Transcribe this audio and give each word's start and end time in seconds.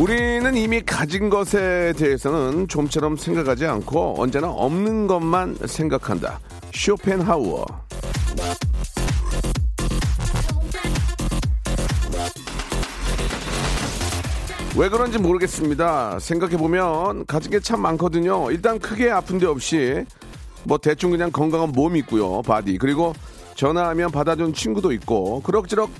우리는 0.00 0.56
이미 0.56 0.80
가진 0.80 1.28
것에 1.28 1.92
대해서는 1.94 2.68
좀처럼 2.68 3.18
생각하지 3.18 3.66
않고 3.66 4.14
언제나 4.16 4.48
없는 4.48 5.06
것만 5.06 5.58
생각한다 5.66 6.40
쇼펜하우어 6.72 7.66
왜 14.78 14.88
그런지 14.88 15.18
모르겠습니다. 15.18 16.18
생각해보면 16.20 17.26
가진 17.26 17.50
게 17.50 17.60
참 17.60 17.82
많거든요. 17.82 18.50
일단 18.50 18.78
크게 18.78 19.10
아픈 19.10 19.38
데 19.38 19.44
없이 19.44 20.04
뭐 20.64 20.78
대충 20.78 21.10
그냥 21.10 21.30
건강한 21.30 21.72
몸 21.72 21.96
있고요. 21.96 22.40
body. 22.42 22.78
그리고 22.78 23.12
전화하면 23.56 24.10
받아준 24.10 24.54
친구도 24.54 24.92
있고 24.92 25.42
그럭저럭 25.42 25.90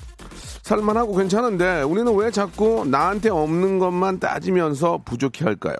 살만하고 0.63 1.15
괜찮은데 1.17 1.83
우리는 1.83 2.15
왜 2.15 2.31
자꾸 2.31 2.85
나한테 2.87 3.31
없는 3.31 3.79
것만 3.79 4.21
따지면서 4.21 5.01
부족해 5.05 5.45
할까요? 5.45 5.75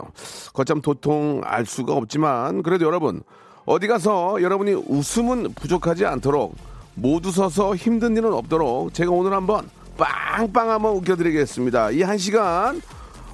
거참 0.53 0.81
도통 0.81 1.43
알 1.45 1.67
수가 1.67 1.95
없지만 1.95 2.63
그래도 2.63 2.87
여러분 2.87 3.23
어디 3.67 3.87
가서 3.87 4.41
여러분이 4.43 4.73
웃음은 4.89 5.55
부족하지 5.55 6.07
않도록 6.07 6.57
모두 6.95 7.31
서서 7.31 7.77
힘든 7.77 8.17
일은 8.17 8.33
없도록 8.33 8.93
제가 8.95 9.11
오늘 9.13 9.33
한번 9.33 9.69
빵빵 9.97 10.71
한번 10.71 10.93
웃겨드리겠습니다. 10.97 11.91
이 11.93 12.03
한 12.03 12.19
시간 12.19 12.81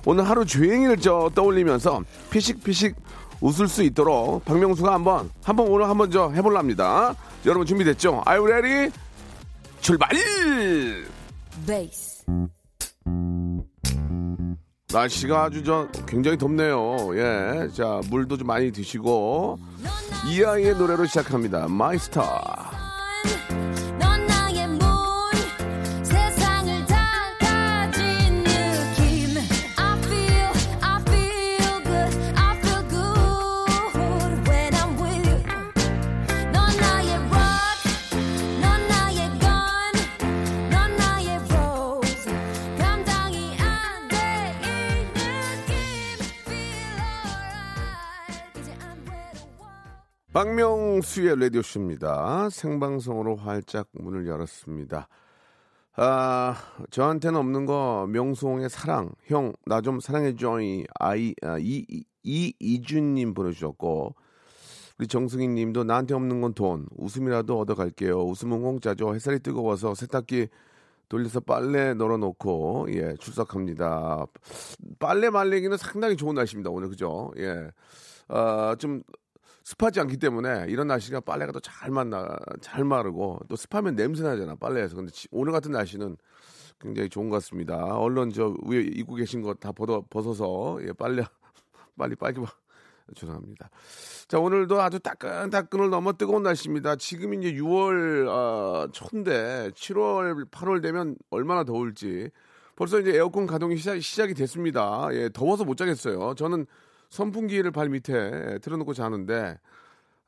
오늘 0.04 0.28
하루 0.28 0.44
종일 0.44 0.96
저 1.00 1.30
떠올리면서 1.34 2.02
피식피식 2.30 2.94
웃을 3.40 3.68
수 3.68 3.82
있도록 3.82 4.44
박명수가 4.44 4.92
한번 4.92 5.30
한번 5.44 5.68
오늘 5.68 5.88
한번 5.88 6.10
저 6.10 6.30
해볼랍니다. 6.30 7.14
여러분 7.44 7.66
준비됐죠? 7.66 8.22
Are 8.26 8.38
you 8.40 8.46
ready? 8.52 8.90
출발! 9.80 10.10
베이스 11.66 12.24
날씨가 14.92 15.44
아주 15.44 15.64
저 15.64 15.88
굉장히 16.06 16.38
덥네요. 16.38 17.16
예, 17.18 17.68
자 17.74 18.00
물도 18.08 18.38
좀 18.38 18.46
많이 18.46 18.70
드시고 18.70 19.58
이 20.30 20.44
아이의 20.44 20.76
노래로 20.76 21.06
시작합니다. 21.06 21.66
넌나 21.68 22.70
박명수의 50.36 51.40
라디오쇼입니다. 51.40 52.50
생방송으로 52.50 53.36
활짝 53.36 53.88
문을 53.92 54.26
열었습니다. 54.26 55.08
아, 55.94 56.54
저한테는 56.90 57.40
없는 57.40 57.64
거 57.64 58.06
명수홍의 58.10 58.68
사랑, 58.68 59.12
형, 59.24 59.54
나 59.64 59.80
좀 59.80 59.98
사랑해줘이, 59.98 60.84
아이, 61.00 61.34
아, 61.40 61.56
이, 61.58 61.86
이, 61.88 62.04
이, 62.22 62.52
이준님 62.60 63.32
보내주셨고, 63.32 64.14
우리 64.98 65.06
정승희 65.08 65.48
님도 65.48 65.84
나한테 65.84 66.12
없는 66.12 66.42
건 66.42 66.52
돈, 66.52 66.86
웃음이라도 66.98 67.58
얻어갈게요. 67.58 68.22
웃음은 68.24 68.60
공짜죠. 68.60 69.14
햇살이 69.14 69.38
뜨거워서 69.38 69.94
세탁기 69.94 70.48
돌려서 71.08 71.40
빨래 71.40 71.94
널어놓고, 71.94 72.88
예, 72.90 73.14
출석합니다. 73.20 74.26
빨래 74.98 75.30
말리기는 75.30 75.78
상당히 75.78 76.14
좋은 76.14 76.34
날씨입니다, 76.34 76.68
오늘, 76.68 76.90
그죠? 76.90 77.32
예. 77.38 77.70
아, 78.28 78.76
좀 78.78 79.02
습하지 79.66 79.98
않기 80.00 80.16
때문에 80.18 80.66
이런 80.68 80.86
날씨가 80.86 81.20
빨래가 81.20 81.50
더 81.50 81.58
잘 81.60 81.90
만나 81.90 82.36
잘 82.60 82.84
마르고 82.84 83.40
또 83.48 83.56
습하면 83.56 83.96
냄새 83.96 84.22
나잖아 84.22 84.54
빨래에서 84.54 84.94
근데 84.94 85.10
지- 85.10 85.26
오늘 85.32 85.52
같은 85.52 85.72
날씨는 85.72 86.16
굉장히 86.78 87.08
좋은 87.08 87.30
것 87.30 87.36
같습니다. 87.36 87.76
얼른 87.98 88.30
저 88.30 88.54
위에 88.64 88.80
입고 88.82 89.16
계신 89.16 89.42
거다 89.42 89.72
벗어 89.72 90.04
벗어서 90.08 90.78
예 90.82 90.92
빨래 90.92 91.24
빨리 91.98 92.14
빨리 92.14 92.34
봐. 92.40 92.46
죄송합니다. 93.14 93.70
자 94.28 94.38
오늘도 94.38 94.80
아주 94.80 95.00
따끈따끈을 95.00 95.90
넘어 95.90 96.12
뜨거운 96.12 96.44
날씨입니다. 96.44 96.94
지금 96.96 97.34
이제 97.34 97.52
6월 97.54 98.28
아, 98.28 98.88
초인데 98.92 99.70
7월 99.74 100.48
8월 100.50 100.80
되면 100.82 101.16
얼마나 101.30 101.64
더울지 101.64 102.30
벌써 102.76 103.00
이제 103.00 103.16
에어컨 103.16 103.46
가동이 103.46 103.76
시작, 103.78 104.00
시작이 104.00 104.34
됐습니다. 104.34 105.08
예 105.12 105.28
더워서 105.32 105.64
못 105.64 105.76
자겠어요. 105.76 106.34
저는 106.36 106.66
선풍기를 107.16 107.70
발 107.70 107.88
밑에 107.88 108.58
틀어놓고 108.60 108.92
자는데 108.92 109.58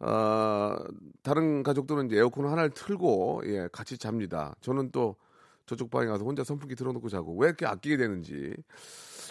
어, 0.01 0.77
다른 1.23 1.63
가족들은 1.63 2.07
이제 2.07 2.17
에어컨 2.17 2.47
하나를 2.47 2.71
틀고 2.71 3.43
예, 3.47 3.69
같이 3.73 3.99
잡니다. 3.99 4.55
저는 4.61 4.91
또 4.91 5.17
저쪽 5.67 5.91
방에 5.91 6.07
가서 6.07 6.25
혼자 6.25 6.45
선풍기 6.45 6.75
틀어놓고 6.75 7.09
자고 7.11 7.37
왜 7.37 7.49
이렇게 7.49 7.67
아끼게 7.67 7.97
되는지 7.99 8.55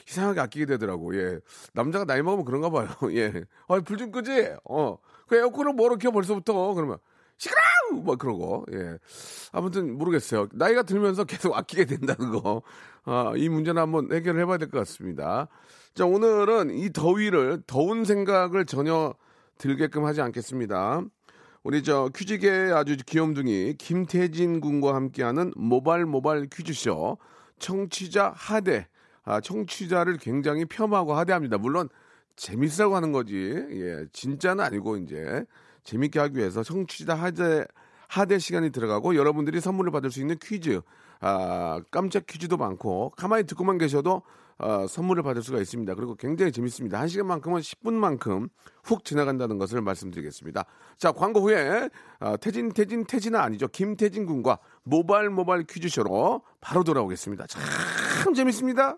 이상하게 0.08 0.40
아끼게 0.42 0.66
되더라고. 0.68 1.16
예, 1.18 1.40
남자가 1.74 2.06
나이 2.06 2.22
먹으면 2.22 2.46
그런가 2.46 2.70
봐요. 2.70 2.88
예, 3.16 3.44
아, 3.68 3.80
불 3.82 3.98
좀 3.98 4.12
끄지. 4.12 4.54
어, 4.66 4.98
그 5.28 5.36
에어컨을 5.36 5.74
뭐로 5.74 5.98
켜 5.98 6.12
벌써부터 6.12 6.74
그러면 6.76 6.98
시끄러 7.38 7.60
워뭐 7.92 8.16
그러고 8.18 8.66
예. 8.74 8.98
아무튼 9.52 9.98
모르겠어요. 9.98 10.48
나이가 10.54 10.84
들면서 10.84 11.24
계속 11.24 11.56
아끼게 11.58 11.86
된다는 11.86 12.32
거. 12.32 12.62
아, 13.06 13.34
이 13.36 13.50
문제는 13.50 13.82
한번 13.82 14.12
해결을 14.12 14.40
해봐야 14.42 14.58
될 14.58 14.70
것 14.70 14.80
같습니다. 14.80 15.48
자 15.94 16.06
오늘은 16.06 16.72
이 16.72 16.92
더위를 16.92 17.64
더운 17.66 18.06
생각을 18.06 18.66
전혀 18.66 19.14
들게끔 19.58 20.06
하지 20.06 20.22
않겠습니다. 20.22 21.02
우리 21.64 21.84
저 21.84 22.10
퀴즈계 22.16 22.72
아주 22.74 22.96
귀염둥이 23.06 23.76
김태진 23.78 24.62
군과 24.62 24.94
함께하는 24.96 25.54
모발 25.56 26.06
모발 26.06 26.48
퀴즈쇼 26.52 27.18
청취자 27.60 28.34
하대. 28.36 28.88
아, 29.24 29.42
청취자를 29.42 30.18
굉장히 30.18 30.64
폄하하고 30.66 31.14
하대합니다. 31.16 31.58
물론 31.58 31.90
재밌으라고 32.38 32.96
하는 32.96 33.12
거지. 33.12 33.34
예, 33.72 34.06
진짜는 34.14 34.64
아니고 34.64 34.98
이제 34.98 35.44
재밌게 35.88 36.20
하기 36.20 36.38
위해서 36.38 36.64
청취자 36.64 37.16
하대 37.16 37.66
하대 38.10 38.40
시간이 38.40 38.72
들어가고 38.72 39.16
여러분들이 39.16 39.60
선물을 39.60 39.92
받을 39.92 40.12
수 40.12 40.20
있는 40.20 40.38
퀴즈, 40.42 40.82
아 41.20 41.82
깜짝 41.92 42.26
퀴즈도 42.26 42.58
많고 42.58 43.12
가만히 43.18 43.46
듣고만 43.46 43.78
계셔도 43.78 44.22
어, 44.60 44.88
선물을 44.88 45.24
받을 45.24 45.42
수가 45.44 45.60
있습니다. 45.60 45.94
그리고 45.96 46.16
굉장히 46.16 46.52
재밌습니다. 46.52 47.00
한 47.00 47.08
시간만큼은 47.08 47.62
10분만큼 47.62 48.50
훅 48.84 49.06
지나간다는 49.06 49.58
것을 49.58 49.82
말씀드리겠습니다. 49.82 50.66
자 50.98 51.12
광고 51.12 51.42
후에 51.42 51.90
아, 52.20 52.38
태진 52.38 52.70
태진 52.70 53.06
태진아 53.06 53.42
아니죠 53.42 53.68
김태진 53.68 54.26
군과 54.26 54.60
모발 54.84 55.30
모발 55.30 55.64
퀴즈쇼로 55.64 56.42
바로 56.60 56.84
돌아오겠습니다. 56.84 57.46
참 57.48 58.34
재밌습니다. 58.34 58.98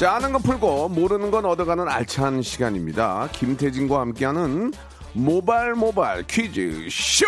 자, 0.00 0.14
아는 0.14 0.32
건 0.32 0.40
풀고 0.40 0.88
모르는 0.88 1.30
건 1.30 1.44
얻어가는 1.44 1.86
알찬 1.86 2.40
시간입니다. 2.40 3.28
김태진과 3.32 4.00
함께하는 4.00 4.72
모발 5.12 5.74
모발 5.74 6.22
퀴즈 6.26 6.88
쇼! 6.90 7.26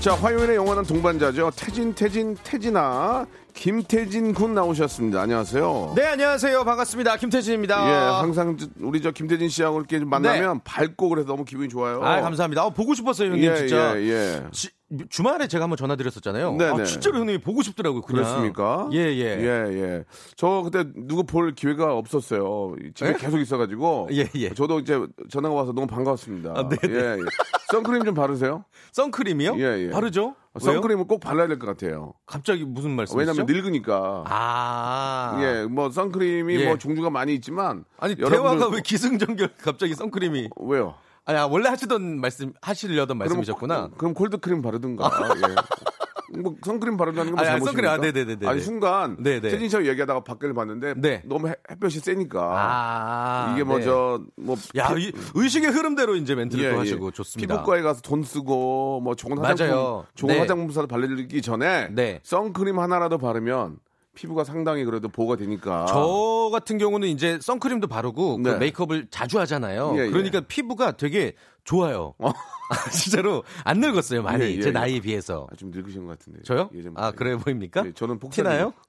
자, 0.00 0.14
화요일에 0.14 0.54
영원한 0.54 0.86
동반자죠. 0.86 1.50
태진, 1.56 1.92
태진, 1.92 2.34
태진아. 2.42 3.26
김태진 3.52 4.32
군 4.32 4.54
나오셨습니다. 4.54 5.20
안녕하세요. 5.20 5.92
네, 5.94 6.06
안녕하세요. 6.06 6.64
반갑습니다. 6.64 7.16
김태진입니다. 7.18 7.90
예, 7.90 7.92
항상 8.22 8.56
저- 8.56 8.66
우리 8.80 9.02
저 9.02 9.10
김태진 9.10 9.50
씨하고 9.50 9.80
이렇게 9.80 9.98
만나면 9.98 10.60
밝고 10.64 11.10
그래서 11.10 11.26
너무 11.28 11.44
기분이 11.44 11.68
좋아요. 11.68 12.00
네. 12.00 12.06
아, 12.06 12.20
감사합니다. 12.22 12.64
어, 12.64 12.70
보고 12.70 12.94
싶었어요, 12.94 13.32
형님, 13.32 13.50
예, 13.50 13.56
진짜. 13.56 14.00
예, 14.00 14.08
예. 14.08 14.42
지- 14.52 14.70
주말에 15.10 15.48
제가 15.48 15.64
한번 15.64 15.76
전화드렸었잖아요. 15.76 16.52
네네. 16.56 16.80
아, 16.80 16.84
진짜로 16.84 17.18
형님이 17.18 17.38
보고 17.38 17.62
싶더라고요, 17.62 18.00
그냥. 18.00 18.22
그렇습니까? 18.24 18.88
예, 18.92 18.98
예. 18.98 19.38
예, 19.38 19.82
예. 19.82 20.04
저 20.36 20.62
그때 20.64 20.84
누구 20.94 21.24
볼 21.24 21.54
기회가 21.54 21.94
없었어요. 21.94 22.74
집에 22.94 23.10
예? 23.10 23.12
계속 23.14 23.38
있어가지고. 23.38 24.08
예, 24.12 24.28
예. 24.36 24.54
저도 24.54 24.78
이제 24.80 24.98
전화가 25.30 25.54
와서 25.54 25.72
너무 25.72 25.86
반가웠습니다. 25.86 26.54
아, 26.56 26.68
네네. 26.68 26.94
예, 26.94 27.12
예. 27.18 27.24
선크림 27.70 28.04
좀 28.04 28.14
바르세요? 28.14 28.64
선크림이요? 28.92 29.56
예, 29.58 29.78
예. 29.86 29.90
바르죠? 29.90 30.34
왜요? 30.54 30.72
선크림은 30.72 31.06
꼭 31.06 31.20
발라야 31.20 31.46
될 31.48 31.58
것 31.58 31.66
같아요. 31.66 32.14
갑자기 32.24 32.64
무슨 32.64 32.92
말씀이시죠? 32.96 33.18
왜냐면 33.30 33.46
늙으니까. 33.46 34.24
아. 34.26 35.38
예, 35.42 35.64
뭐 35.66 35.90
선크림이 35.90 36.54
예. 36.62 36.64
뭐 36.66 36.78
종류가 36.78 37.10
많이 37.10 37.34
있지만. 37.34 37.84
아니, 37.98 38.14
여러분들- 38.14 38.30
대화가 38.30 38.68
왜 38.68 38.80
기승전결 38.80 39.50
갑자기 39.60 39.94
선크림이. 39.94 40.48
왜요? 40.62 40.94
아니, 41.28 41.38
아, 41.38 41.46
원래 41.46 41.68
하시던 41.68 42.20
말씀, 42.22 42.54
하시려던 42.62 43.18
말씀이셨구나. 43.18 43.90
그럼, 43.98 44.14
콜드크림 44.14 44.62
바르든가. 44.62 45.10
예. 45.36 45.54
뭐 46.40 46.54
선크림 46.62 46.96
바른다는 46.98 47.32
건뭐 47.32 47.42
잘못입니까? 47.44 47.90
선크림, 47.90 47.90
아, 47.90 47.96
네네네네. 48.12 48.46
아니 48.46 48.60
순간 48.60 49.16
네네. 49.22 49.48
태진 49.48 49.70
씨하고 49.70 49.88
얘기하다가 49.88 50.24
밖을 50.24 50.52
봤는데 50.52 50.94
네. 50.98 51.22
너무 51.24 51.48
해- 51.48 51.54
햇볕이 51.70 52.00
세니까 52.00 52.38
아. 52.54 53.52
이게 53.54 53.64
뭐 53.64 53.78
네. 53.78 53.84
저뭐 53.84 54.56
야, 54.76 54.94
이, 54.98 55.10
의식의 55.34 55.70
흐름대로 55.70 56.16
이제 56.16 56.34
멘트를 56.34 56.64
예, 56.64 56.68
또 56.68 56.74
예. 56.74 56.78
하시고 56.80 57.10
좋습니다. 57.12 57.54
피부과에 57.54 57.80
가서 57.80 58.02
돈 58.02 58.22
쓰고 58.22 59.00
뭐 59.00 59.14
좋은 59.14 59.38
화장품 59.38 59.74
맞아요. 59.74 60.04
좋은 60.16 60.34
네. 60.34 60.40
화장품 60.40 60.70
사서 60.70 60.86
바르기 60.86 61.40
전에 61.40 61.88
네. 61.92 62.20
선크림 62.22 62.78
하나라도 62.78 63.16
바르면 63.16 63.78
피부가 64.18 64.42
상당히 64.42 64.84
그래도 64.84 65.08
보호가 65.08 65.36
되니까. 65.36 65.86
저 65.88 66.48
같은 66.50 66.76
경우는 66.76 67.06
이제 67.06 67.38
선크림도 67.40 67.86
바르고 67.86 68.42
그 68.42 68.48
네. 68.48 68.56
메이크업을 68.56 69.06
자주 69.12 69.38
하잖아요. 69.38 69.94
예, 69.96 70.06
예. 70.06 70.10
그러니까 70.10 70.40
피부가 70.40 70.96
되게 70.96 71.34
좋아요. 71.62 72.14
어. 72.18 72.32
진짜로 72.92 73.44
안 73.62 73.78
늙었어요 73.78 74.22
많이 74.22 74.42
예, 74.44 74.50
예, 74.56 74.60
제 74.60 74.68
예. 74.68 74.72
나이에 74.72 74.98
비해서. 74.98 75.46
아, 75.52 75.54
좀 75.54 75.70
늙으신 75.70 76.04
것 76.04 76.18
같은데. 76.18 76.40
저요? 76.42 76.68
예, 76.74 76.82
좀- 76.82 76.94
아 76.96 77.12
그래 77.12 77.36
보입니까? 77.36 77.86
예, 77.86 77.92
저는 77.92 78.18
폭삭. 78.18 78.44
티나요? 78.44 78.72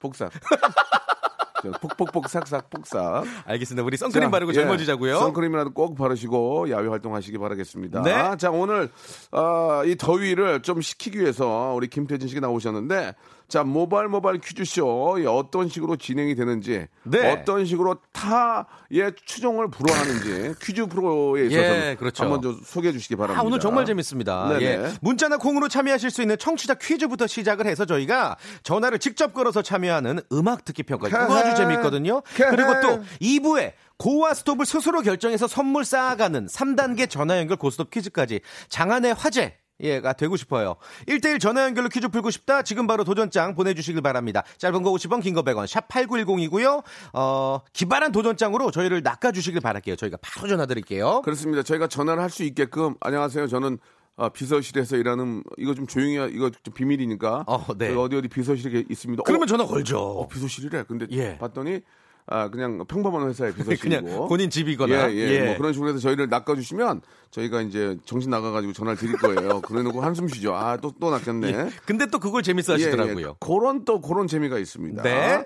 저 1.62 1.70
폭폭폭 1.72 2.28
삭삭 2.28 2.70
폭삭. 2.70 3.24
알겠습니다. 3.44 3.84
우리 3.84 3.96
선크림 3.98 4.28
자, 4.28 4.30
바르고 4.30 4.50
예. 4.52 4.54
젊어지자고요. 4.54 5.18
선크림이라도 5.18 5.74
꼭 5.74 5.94
바르시고 5.94 6.70
야외 6.70 6.88
활동하시기 6.88 7.36
바라겠습니다. 7.38 8.02
네. 8.02 8.36
자 8.38 8.50
오늘 8.50 8.88
어, 9.30 9.82
이 9.84 9.94
더위를 9.96 10.62
좀 10.62 10.80
식히기 10.80 11.20
위해서 11.20 11.74
우리 11.76 11.88
김태진 11.88 12.28
씨가 12.28 12.40
나오셨는데 12.40 13.14
자 13.50 13.64
모발 13.64 14.08
모발 14.08 14.38
퀴즈쇼 14.38 15.18
이 15.18 15.26
어떤 15.26 15.68
식으로 15.68 15.96
진행이 15.96 16.36
되는지 16.36 16.86
네. 17.02 17.32
어떤 17.32 17.66
식으로 17.66 17.96
타의 18.12 19.12
추종을 19.26 19.68
불허하는지 19.68 20.54
퀴즈 20.62 20.86
프로에 20.86 21.46
있어서 21.46 21.60
예, 21.60 21.96
그렇죠. 21.98 22.22
한번 22.22 22.42
좀 22.42 22.60
소개해 22.64 22.92
주시기 22.92 23.16
바랍니다. 23.16 23.40
아, 23.40 23.44
오늘 23.44 23.58
정말 23.58 23.84
재밌습니다. 23.84 24.56
예. 24.62 24.92
문자나 25.00 25.36
콩으로 25.38 25.68
참여하실 25.68 26.10
수 26.10 26.22
있는 26.22 26.38
청취자 26.38 26.74
퀴즈부터 26.74 27.26
시작을 27.26 27.66
해서 27.66 27.84
저희가 27.84 28.36
전화를 28.62 29.00
직접 29.00 29.34
걸어서 29.34 29.62
참여하는 29.62 30.20
음악 30.32 30.64
듣기 30.64 30.84
평가. 30.84 31.08
이거 31.08 31.36
아주 31.36 31.56
재밌거든요. 31.56 32.22
그리고 32.36 32.80
또 32.80 33.02
2부에 33.20 33.72
고와 33.98 34.32
스톱을 34.32 34.64
스스로 34.64 35.02
결정해서 35.02 35.46
선물 35.46 35.84
쌓아가는 35.84 36.46
3단계 36.46 37.10
전화 37.10 37.38
연결 37.38 37.56
고스톱 37.58 37.90
퀴즈까지 37.90 38.40
장안의 38.68 39.12
화제. 39.14 39.59
예가 39.82 40.12
되고 40.12 40.36
싶어요. 40.36 40.76
1대1 41.08 41.40
전화 41.40 41.64
연결로 41.64 41.88
퀴즈 41.88 42.08
풀고 42.08 42.30
싶다. 42.30 42.62
지금 42.62 42.86
바로 42.86 43.04
도전장 43.04 43.54
보내주시길 43.54 44.02
바랍니다. 44.02 44.42
짧은 44.58 44.82
거 44.82 44.90
50원, 44.92 45.22
긴 45.22 45.34
거 45.34 45.42
100원, 45.42 45.66
샵 45.66 45.88
8910이고요. 45.88 46.82
어, 47.14 47.60
기발한 47.72 48.12
도전장으로 48.12 48.70
저희를 48.70 49.02
낚아주시길 49.02 49.60
바랄게요. 49.60 49.96
저희가 49.96 50.18
바로 50.20 50.48
전화 50.48 50.66
드릴게요. 50.66 51.22
그렇습니다. 51.22 51.62
저희가 51.62 51.86
전화를 51.86 52.22
할 52.22 52.30
수 52.30 52.44
있게끔 52.44 52.94
안녕하세요. 53.00 53.48
저는 53.48 53.78
아, 54.16 54.28
비서실에서 54.28 54.96
일하는 54.96 55.42
이거 55.56 55.74
좀 55.74 55.86
조용히 55.86 56.16
하- 56.18 56.26
이거 56.26 56.50
좀 56.50 56.74
비밀이니까 56.74 57.44
어, 57.46 57.66
네. 57.76 57.92
어디 57.94 58.16
어디 58.16 58.28
비서실에 58.28 58.84
있습니다. 58.88 59.22
그러면 59.24 59.44
어, 59.44 59.46
전화 59.46 59.64
걸죠. 59.66 59.98
어, 59.98 60.28
비서실이래. 60.28 60.84
근데 60.86 61.06
예. 61.10 61.38
봤더니 61.38 61.80
아 62.26 62.48
그냥 62.48 62.84
평범한 62.86 63.28
회사의 63.28 63.52
비서실이고 63.54 63.82
그냥 64.06 64.28
본인 64.28 64.50
집이거나. 64.50 65.10
예, 65.10 65.14
예. 65.14 65.28
예. 65.30 65.46
뭐 65.46 65.56
그런 65.56 65.72
식으로 65.72 65.90
해서 65.90 65.98
저희를 65.98 66.28
낚아주시면 66.28 67.00
저희가 67.30 67.62
이제 67.62 67.96
정신 68.04 68.30
나가가지고 68.30 68.72
전화를 68.72 68.96
드릴 68.98 69.16
거예요. 69.16 69.60
그래놓고 69.62 70.00
한숨 70.00 70.28
쉬죠. 70.28 70.54
아 70.54 70.76
또 70.76 70.92
또 71.00 71.10
낚였네. 71.10 71.48
예. 71.48 71.70
근데 71.86 72.06
또 72.06 72.18
그걸 72.18 72.42
재밌어 72.42 72.74
예, 72.74 72.78
예. 72.80 72.84
하시더라고요. 72.84 73.34
그런 73.40 73.84
또 73.84 74.00
그런 74.00 74.26
재미가 74.26 74.58
있습니다. 74.58 75.02
네. 75.02 75.44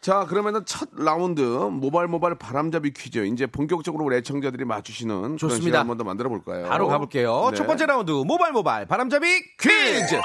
자, 0.00 0.24
그러면은 0.26 0.62
첫 0.66 0.88
라운드 0.96 1.40
모발 1.40 2.06
모발 2.06 2.36
바람잡이 2.36 2.92
퀴즈. 2.92 3.26
이제 3.26 3.46
본격적으로 3.46 4.04
우리 4.04 4.16
애청자들이 4.16 4.64
맞추시는 4.64 5.36
좋습니다. 5.36 5.80
한번 5.80 5.96
더 5.96 6.04
만들어 6.04 6.28
볼까요? 6.28 6.66
바로 6.68 6.86
가볼게요. 6.86 7.48
네. 7.50 7.56
첫 7.56 7.66
번째 7.66 7.86
라운드 7.86 8.12
모발 8.12 8.52
모발 8.52 8.86
바람잡이 8.86 9.26
퀴즈. 9.58 10.20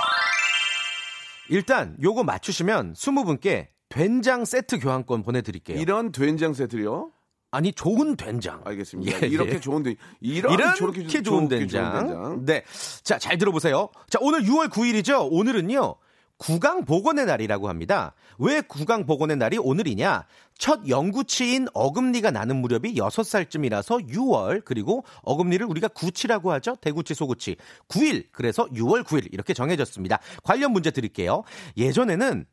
일단 1.50 1.98
요거 2.02 2.24
맞추시면 2.24 2.94
20분께 2.94 3.68
된장 3.92 4.46
세트 4.46 4.80
교환권 4.80 5.22
보내드릴게요. 5.24 5.80
이런 5.80 6.12
된장 6.12 6.54
세트요? 6.54 7.12
아니 7.52 7.74
좋은 7.74 8.16
된장. 8.16 8.62
알겠습니다. 8.64 9.24
예, 9.24 9.28
이렇게 9.28 9.56
예. 9.56 9.60
좋은 9.60 9.84
된 9.84 9.96
이런 10.22 10.54
이런 10.54 10.74
저렇게 10.76 11.06
좋은 11.06 11.24
좋은 11.24 11.48
된장. 11.50 12.08
된장. 12.08 12.46
네. 12.46 12.64
자, 13.04 13.20
잘 13.20 13.38
들어보세요. 13.38 13.90
자, 14.10 14.20
오늘 14.22 14.44
6월 14.44 14.70
9일이죠. 14.70 15.28
오늘은요. 15.30 15.96
구강 16.38 16.86
복원의 16.86 17.28
날이라고 17.28 17.70
합니다. 17.70 18.16
왜 18.40 18.62
구강 18.62 19.06
복원의 19.06 19.38
날이 19.38 19.60
오늘이냐? 19.60 20.26
첫 20.58 20.88
영구치인 20.88 21.68
어금니가 21.74 22.32
나는 22.32 22.56
무렵이 22.56 22.96
6살쯤이라서 22.96 24.10
6월, 24.10 24.64
그리고 24.66 25.04
어금니를 25.22 25.68
우리가 25.68 25.90
구치라고 25.90 26.52
하죠. 26.54 26.78
대구치, 26.82 27.14
소구치. 27.14 27.58
9일, 27.90 28.26
그래서 28.32 28.66
6월 28.70 29.04
9일 29.04 29.32
이렇게 29.32 29.54
정해졌습니다. 29.54 30.20
관련 30.42 30.72
문제 30.72 30.90
드릴게요. 30.90 31.44
예전에는 31.78 32.46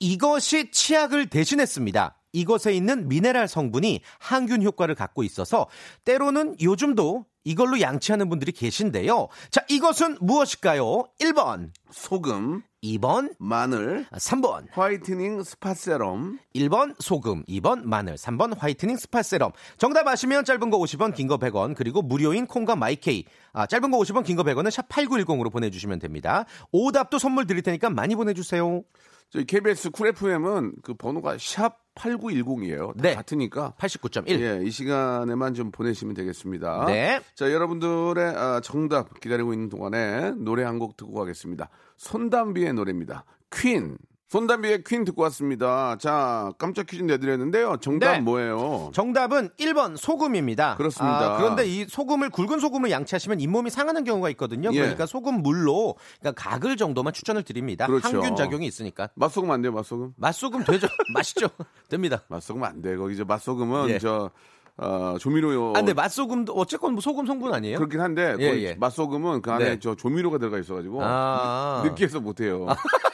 이것이 0.00 0.70
치약을 0.70 1.26
대신했습니다. 1.28 2.16
이것에 2.32 2.74
있는 2.74 3.08
미네랄 3.08 3.48
성분이 3.48 4.02
항균 4.18 4.62
효과를 4.62 4.94
갖고 4.94 5.22
있어서 5.22 5.66
때로는 6.04 6.56
요즘도 6.60 7.24
이걸로 7.44 7.80
양치하는 7.80 8.28
분들이 8.28 8.50
계신데요. 8.52 9.28
자, 9.50 9.64
이것은 9.70 10.18
무엇일까요? 10.20 11.04
1번, 11.20 11.70
소금, 11.92 12.62
2번, 12.82 13.34
마늘, 13.38 14.04
3번. 14.12 14.66
whitening 14.72 15.44
spa 15.44 15.72
serum. 15.72 16.40
1번 16.56 16.94
소금, 16.98 17.44
2번 17.44 17.84
마늘, 17.84 18.16
3번 18.16 18.58
whitening 18.58 18.96
spa 18.96 19.22
serum. 19.22 19.52
정답 19.78 20.08
아시면 20.08 20.44
짧은 20.44 20.68
거 20.70 20.76
50원, 20.78 21.14
긴 21.14 21.28
거 21.28 21.38
100원, 21.38 21.74
그리고 21.76 22.02
무료인 22.02 22.46
콩과 22.46 22.74
마이케이. 22.76 23.24
아, 23.52 23.64
짧은 23.66 23.92
거 23.92 23.98
50원, 23.98 24.24
긴 24.24 24.36
거 24.36 24.42
100원은 24.42 24.70
샵 24.72 24.88
8910으로 24.88 25.50
보내주시면 25.50 26.00
됩니다. 26.00 26.44
오답도 26.72 27.18
선물 27.20 27.46
드릴 27.46 27.62
테니까 27.62 27.90
많이 27.90 28.16
보내주세요. 28.16 28.82
저희 29.30 29.44
KBS 29.44 29.90
Cool 29.90 30.08
FM은 30.08 30.74
그 30.82 30.94
번호가 30.94 31.36
샵 31.38 31.78
8910이에요. 31.96 32.92
네. 32.96 33.14
같으니까 33.14 33.74
89.1. 33.78 34.28
예, 34.40 34.62
이 34.64 34.70
시간에만 34.70 35.54
좀 35.54 35.70
보내시면 35.70 36.14
되겠습니다. 36.14 36.84
네. 36.86 37.20
자, 37.34 37.50
여러분들의 37.50 38.24
아, 38.36 38.60
정답 38.62 39.18
기다리고 39.20 39.52
있는 39.52 39.68
동안에 39.68 40.32
노래 40.32 40.62
한 40.62 40.78
곡 40.78 40.96
듣고 40.98 41.14
가겠습니다. 41.14 41.70
손담비의 41.96 42.74
노래입니다. 42.74 43.24
Queen. 43.50 43.96
손담비의 44.28 44.82
Queen 44.84 45.04
듣고 45.04 45.22
왔습니다. 45.22 45.96
자, 45.98 46.52
깜짝 46.58 46.86
퀴즈 46.86 47.02
내드렸는데요. 47.02 47.76
정답 47.80 48.12
네. 48.12 48.20
뭐예요? 48.20 48.90
정답은 48.92 49.50
1번 49.50 49.96
소금입니다. 49.96 50.76
그렇습니다. 50.76 51.34
아, 51.34 51.36
그런데 51.38 51.64
이 51.66 51.84
소금을 51.84 52.30
굵은 52.30 52.58
소금을 52.58 52.90
양치하시면 52.90 53.38
잇몸이 53.40 53.70
상하는 53.70 54.02
경우가 54.02 54.28
있거든요. 54.30 54.70
예. 54.72 54.80
그러니까 54.80 55.06
소금 55.06 55.42
물로 55.42 55.94
그러니까 56.20 56.50
가글 56.50 56.76
정도만 56.76 57.12
추천을 57.12 57.44
드립니다. 57.44 57.86
그렇죠. 57.86 58.08
항균 58.08 58.34
작용이 58.34 58.66
있으니까. 58.66 59.10
맛소금 59.14 59.48
안 59.52 59.62
돼요, 59.62 59.72
맛소금? 59.72 60.12
맛소금 60.16 60.64
되죠? 60.64 60.88
맛있죠? 61.14 61.48
됩니다. 61.88 62.22
맛소금 62.28 62.64
안 62.64 62.82
돼. 62.82 62.96
거기 62.96 63.16
저 63.16 63.24
맛소금은 63.24 63.90
예. 63.90 63.98
저 64.00 64.30
어, 64.76 65.16
조미료. 65.20 65.70
아, 65.70 65.72
근데 65.74 65.94
맛소금도 65.94 66.52
어쨌건 66.52 66.94
뭐 66.94 67.00
소금 67.00 67.26
성분 67.26 67.54
아니에요? 67.54 67.78
그렇긴 67.78 68.00
한데 68.00 68.34
예, 68.40 68.44
예. 68.60 68.74
맛소금은 68.74 69.40
그 69.40 69.52
안에 69.52 69.64
네. 69.64 69.78
저 69.78 69.94
조미료가 69.94 70.38
들어가 70.38 70.58
있어가지고 70.58 70.98
아. 71.02 71.82
느끼해서 71.84 72.20
못해요. 72.20 72.66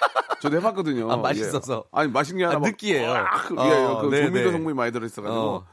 저도 0.42 0.56
해봤거든요. 0.56 1.10
아, 1.10 1.16
맛있어서. 1.16 1.84
예. 1.86 1.88
아니 1.92 2.12
아니라 2.14 2.50
아, 2.50 2.52
막 2.58 2.62
느끼해요. 2.62 3.10
으악, 3.10 3.52
어, 3.52 3.64
예, 3.64 4.00
그 4.02 4.14
네, 4.14 4.24
조미료 4.26 4.46
네. 4.46 4.52
성분이 4.52 4.74
많이 4.74 4.90
들어있어가지고 4.90 5.40
어. 5.40 5.66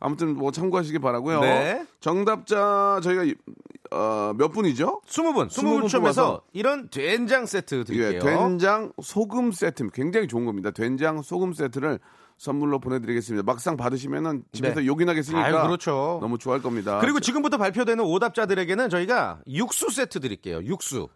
아무튼 0.00 0.36
뭐 0.36 0.50
참고하시기 0.50 0.98
바라고요. 0.98 1.40
네. 1.40 1.86
정답자 2.00 3.00
저희가 3.02 3.24
이- 3.24 3.34
어, 3.90 4.32
몇 4.36 4.48
분이죠? 4.48 5.02
20분, 5.06 5.48
20분 5.48 5.48
20분 5.48 5.82
추첨해서 5.84 6.00
뽑아서 6.00 6.42
이런 6.52 6.88
된장 6.88 7.44
세트 7.46 7.84
드릴게요. 7.84 8.14
예, 8.14 8.18
된장 8.18 8.92
소금 9.02 9.52
세트 9.52 9.88
굉장히 9.92 10.26
좋은 10.26 10.46
겁니다. 10.46 10.70
된장 10.70 11.20
소금 11.22 11.52
세트를 11.52 12.00
선물로 12.38 12.80
보내드리겠습니다. 12.80 13.44
막상 13.44 13.76
받으시면은 13.76 14.42
집에서 14.52 14.80
네. 14.80 14.86
요긴하게 14.86 15.22
쓰니까 15.22 15.44
아유, 15.44 15.52
그렇죠. 15.62 16.18
너무 16.20 16.38
좋아할 16.38 16.60
겁니다. 16.62 16.98
그리고 17.00 17.20
지금부터 17.20 17.58
발표되는 17.58 18.02
오답자들에게는 18.02 18.88
저희가 18.88 19.40
육수 19.48 19.90
세트 19.90 20.18
드릴게요. 20.20 20.60
육수. 20.64 21.08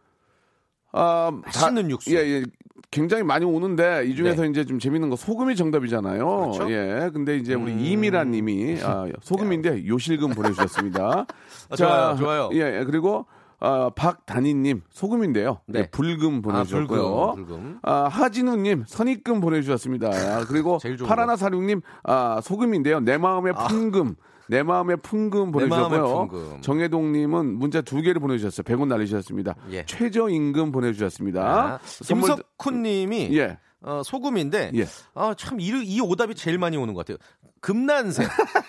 아, 0.93 1.31
맛있는 1.45 1.91
육수. 1.91 2.15
예, 2.15 2.21
예. 2.21 2.45
굉장히 2.91 3.23
많이 3.23 3.45
오는데 3.45 4.05
이 4.07 4.15
중에서 4.15 4.43
네. 4.43 4.49
이제 4.49 4.65
좀 4.65 4.79
재밌는 4.79 5.11
거 5.11 5.17
소금이 5.17 5.57
정답이잖아요. 5.57 6.27
그렇죠. 6.27 6.65
음. 6.65 6.71
예. 6.71 7.11
근데 7.13 7.37
이제 7.37 7.55
우리 7.55 7.73
이미란 7.73 8.31
님이 8.31 8.79
아, 8.83 9.07
소금인데 9.21 9.87
요실금 9.87 10.31
보내주셨습니다. 10.31 11.27
아, 11.71 11.77
좋아요, 11.77 12.17
좋아요. 12.17 12.51
예, 12.53 12.81
예. 12.81 12.85
그리고 12.85 13.27
아, 13.61 13.91
박단희님 13.95 14.83
소금인데요. 14.91 15.61
네. 15.67 15.81
예, 15.81 15.87
불금 15.91 16.43
보내주셨고요. 16.43 17.35
불금, 17.35 17.47
불금. 17.47 17.79
아, 17.83 18.05
하진우님 18.05 18.85
선입금 18.87 19.41
보내주셨습니다. 19.41 20.45
그리고 20.47 20.79
파라나사륙님 21.07 21.81
아, 22.05 22.41
소금인데요. 22.43 23.01
내 23.01 23.19
마음의 23.19 23.55
풍금. 23.69 24.15
내 24.49 24.63
마음의 24.63 24.99
풍금 25.03 25.53
보내주셨고요. 25.53 26.29
풍금. 26.29 26.61
정혜동님은 26.63 27.59
문자 27.59 27.81
두 27.83 28.01
개를 28.01 28.21
보내주셨어요. 28.21 28.65
100원 28.65 28.89
날리셨습니다. 28.89 29.55
예. 29.73 29.85
최저임금 29.85 30.73
보내주셨습니다. 30.73 31.43
아, 31.75 31.79
선물- 31.85 32.31
김석훈님이 32.31 33.37
예. 33.39 33.59
어, 33.83 34.03
소금인데 34.05 34.73
예. 34.75 34.87
아, 35.15 35.35
참 35.37 35.61
이, 35.61 35.67
이 35.69 36.01
오답이 36.01 36.35
제일 36.35 36.59
많이 36.59 36.77
오는 36.77 36.95
것 36.95 37.07
같아요. 37.07 37.19
금난새. 37.61 38.25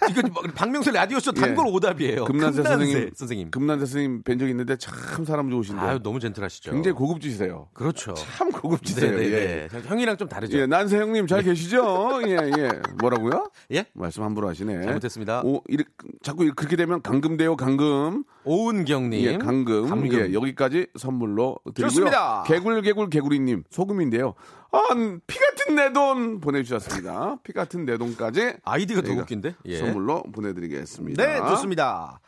이거 0.10 0.22
뭐 0.34 0.44
박명수 0.56 0.92
라디오쇼 0.92 1.34
단골 1.34 1.68
예. 1.68 1.72
오답이에요. 1.72 2.26
금난새 2.26 2.64
선생님, 2.64 3.12
선생님. 3.16 3.52
금난새 3.52 3.86
선생님 3.86 4.24
뵌적 4.24 4.50
있는데 4.50 4.76
참 4.78 5.26
사람 5.26 5.50
좋으신데. 5.50 5.82
아유 5.82 6.00
너무 6.02 6.20
젠틀하시죠. 6.20 6.72
굉장히 6.72 6.96
고급지세요. 6.96 7.68
그렇죠. 7.74 8.14
참 8.14 8.52
고급지세요. 8.52 9.12
네네네. 9.12 9.36
예. 9.36 9.68
형이랑 9.86 10.18
좀 10.18 10.28
다르죠. 10.28 10.58
예, 10.58 10.66
난세 10.66 10.98
형님 10.98 11.28
잘 11.28 11.44
계시죠? 11.44 12.22
예, 12.26 12.38
예. 12.58 12.70
뭐라고요? 13.00 13.50
예? 13.72 13.86
말씀 13.94 14.24
함부로 14.24 14.48
하시네. 14.50 14.84
잘못했습니다. 14.84 15.42
오, 15.44 15.62
이렇 15.68 15.84
자꾸 16.24 16.50
그렇게 16.56 16.76
되면 16.76 17.02
강금돼요, 17.02 17.56
강금. 17.56 18.24
오은경님. 18.44 19.22
예, 19.22 19.38
강금. 19.38 19.90
감금. 19.90 20.14
예, 20.14 20.34
여기까지 20.34 20.88
선물로 20.98 21.58
드리고요. 21.76 21.90
좋습니다. 21.90 22.44
개굴개굴 22.48 23.10
개구리님 23.10 23.64
소금인데요. 23.70 24.34
아, 24.72 24.80
피 25.26 25.38
같은 25.40 25.76
내 25.76 25.92
돈 25.94 26.40
보내주셨습니다. 26.40 27.38
피 27.44 27.54
같은 27.54 27.86
내 27.86 27.98
돈까지 27.98 28.54
아이디가 28.64 29.02
더 29.02 29.12
웃긴데? 29.14 29.56
예. 29.66 29.78
선물로 29.80 30.24
보내드리겠습니다. 30.32 31.26
네, 31.26 31.40
좋습니다. 31.50 32.20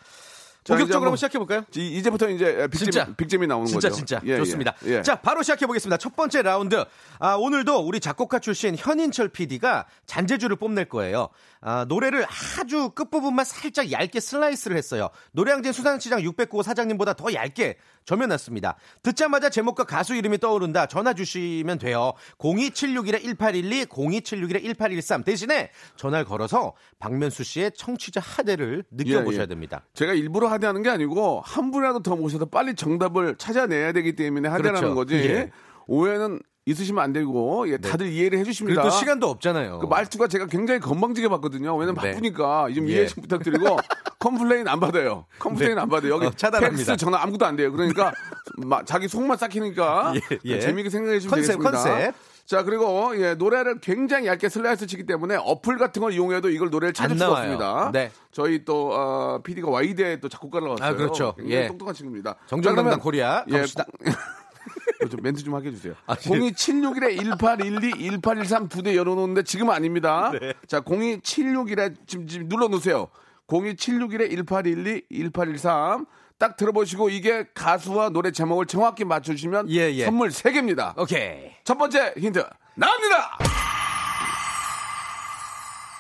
본격적으로 0.68 1.08
한번 1.08 1.18
시작해 1.18 1.38
볼까요? 1.40 1.64
이- 1.76 1.98
이제부터 1.98 2.30
이제 2.30 2.68
빅잼, 2.72 2.92
진짜. 2.92 3.06
빅잼이 3.16 3.48
나오는 3.48 3.66
진짜 3.66 3.90
거죠. 3.90 3.98
진짜 3.98 4.22
예, 4.26 4.34
예. 4.34 4.38
좋습니다. 4.38 4.76
예. 4.86 5.02
자 5.02 5.16
바로 5.16 5.42
시작해 5.42 5.66
보겠습니다. 5.66 5.98
첫 5.98 6.16
번째 6.16 6.44
라운드. 6.44 6.84
아, 7.20 7.34
오늘도 7.36 7.80
우리 7.80 8.00
작곡가 8.00 8.38
출신 8.40 8.76
현인철 8.78 9.30
PD가 9.30 9.88
잔재주를 10.06 10.56
뽐낼 10.58 10.86
거예요. 10.86 11.30
아, 11.62 11.86
노래를 11.88 12.26
아주 12.60 12.92
끝 12.92 13.10
부분만 13.10 13.44
살짝 13.46 13.92
얇게 13.92 14.20
슬라이스를 14.20 14.78
했어요. 14.78 15.10
노량진 15.32 15.72
수산시장 15.74 16.20
609호 16.22 16.62
사장님보다 16.64 17.14
더 17.14 17.34
얇게 17.34 17.78
저며놨습니다. 18.06 18.76
듣자마자 19.04 19.50
제목과 19.50 19.84
가수 19.84 20.16
이름이 20.16 20.40
떠오른다. 20.40 20.86
전화 20.88 21.14
주시면 21.14 21.78
돼요. 21.80 22.14
02761-1812, 22.40 23.88
02761-1813 23.88 25.24
대신에 25.26 25.72
전화를 25.96 26.26
걸어서 26.26 26.74
박명수 27.00 27.44
씨의 27.44 27.72
청취자 27.76 28.20
하대를 28.22 28.84
느껴보셔야 28.92 29.42
예, 29.42 29.44
예. 29.44 29.48
됩니다. 29.48 29.84
제가 29.94 30.14
일부러 30.14 30.51
하대하는 30.52 30.84
게 30.84 30.90
아니고 30.90 31.42
한 31.44 31.72
분이라도 31.72 32.00
더 32.02 32.16
모셔서 32.16 32.46
빨리 32.46 32.76
정답을 32.76 33.36
찾아내야 33.38 33.92
되기 33.94 34.16
때문에 34.16 34.50
하대라는 34.50 34.80
그렇죠. 34.80 34.96
거지. 34.96 35.16
예. 35.16 35.52
오해는 35.88 36.40
있으시면 36.66 37.04
안 37.04 37.12
되고 37.12 37.68
예, 37.70 37.78
다들 37.78 38.08
이해를 38.08 38.38
해주십니다. 38.40 38.84
또 38.84 38.90
시간도 38.92 39.28
없잖아요. 39.28 39.80
그 39.80 39.88
말투가 39.88 40.28
제가 40.28 40.46
굉장히 40.46 40.80
건방지게 40.80 41.28
봤거든요. 41.30 41.76
왜냐면 41.76 42.02
네. 42.04 42.12
바쁘니까 42.12 42.68
좀 42.76 42.88
예. 42.88 42.94
이해 42.94 43.08
좀 43.08 43.24
부탁드리고 43.24 43.78
complain 44.20 44.68
안 44.68 44.80
받아요. 44.80 45.26
complain 45.40 45.80
안 45.80 45.90
받아요. 45.90 46.14
여기 46.14 46.28
어, 46.28 46.32
차단합니다. 46.36 46.92
팩스 46.92 46.98
전화 47.04 47.22
아무것도 47.24 47.46
안 47.48 47.56
돼요. 47.56 47.72
그러니까 47.72 48.14
마- 48.58 48.84
자기 48.86 49.08
속만 49.08 49.38
삭히니까 49.38 50.14
예, 50.16 50.38
예. 50.46 50.60
재미있게 50.60 50.92
생각해 50.92 51.20
주시면 51.20 51.32
컨셉, 51.36 51.58
되겠습니다. 51.58 51.72
컨셉. 51.72 52.16
자 52.52 52.64
그리고 52.64 53.14
예, 53.16 53.34
노래를 53.34 53.80
굉장히 53.80 54.28
얇게 54.28 54.50
슬라이스 54.50 54.86
치기 54.86 55.06
때문에 55.06 55.38
어플 55.38 55.78
같은 55.78 56.02
걸 56.02 56.12
이용해도 56.12 56.50
이걸 56.50 56.70
노래를 56.70 56.92
찾을 56.94 57.14
안 57.14 57.18
수가 57.18 57.30
나와요. 57.30 57.44
없습니다. 57.54 57.92
네. 57.94 58.12
저희 58.34 58.66
또 58.66 58.92
어, 58.94 59.40
PD가 59.42 59.70
와이드에 59.72 60.20
또 60.20 60.28
작곡가를 60.28 60.68
왔어요. 60.68 60.86
아, 60.90 60.94
그렇죠. 60.94 61.34
굉장히 61.38 61.64
예. 61.64 61.68
똑똑한 61.70 61.96
친구입니다. 61.96 62.36
정정당당 62.48 63.00
코리아 63.00 63.46
예, 63.48 63.52
가봅시다. 63.54 63.86
좀 65.10 65.22
멘트 65.24 65.42
좀 65.46 65.56
하게 65.56 65.70
해주세요. 65.70 65.94
아, 66.06 66.14
예. 66.14 66.30
02761-1812, 66.30 68.22
1813 68.22 68.68
두 68.68 68.82
대 68.84 68.98
열어놓는데 68.98 69.44
지금은 69.44 69.74
아닙니다. 69.74 70.34
네. 70.38 70.54
자, 70.68 70.82
02761에 70.82 71.96
지금, 72.06 72.28
지금 72.28 72.50
눌러놓으세요. 72.50 73.08
02761-1812, 73.48 75.04
1813. 75.10 76.06
딱 76.42 76.58
들어보시고 76.58 77.10
이게 77.10 77.46
가수와 77.54 78.10
노래 78.10 78.32
제목을 78.32 78.66
정확히 78.66 79.06
맞춰주시면 79.06 79.70
예, 79.70 79.92
예. 79.94 80.06
선물 80.06 80.30
3개입니다. 80.30 80.98
오케이. 80.98 81.52
첫 81.64 81.78
번째 81.78 82.16
힌트 82.18 82.44
나옵니다. 82.74 83.38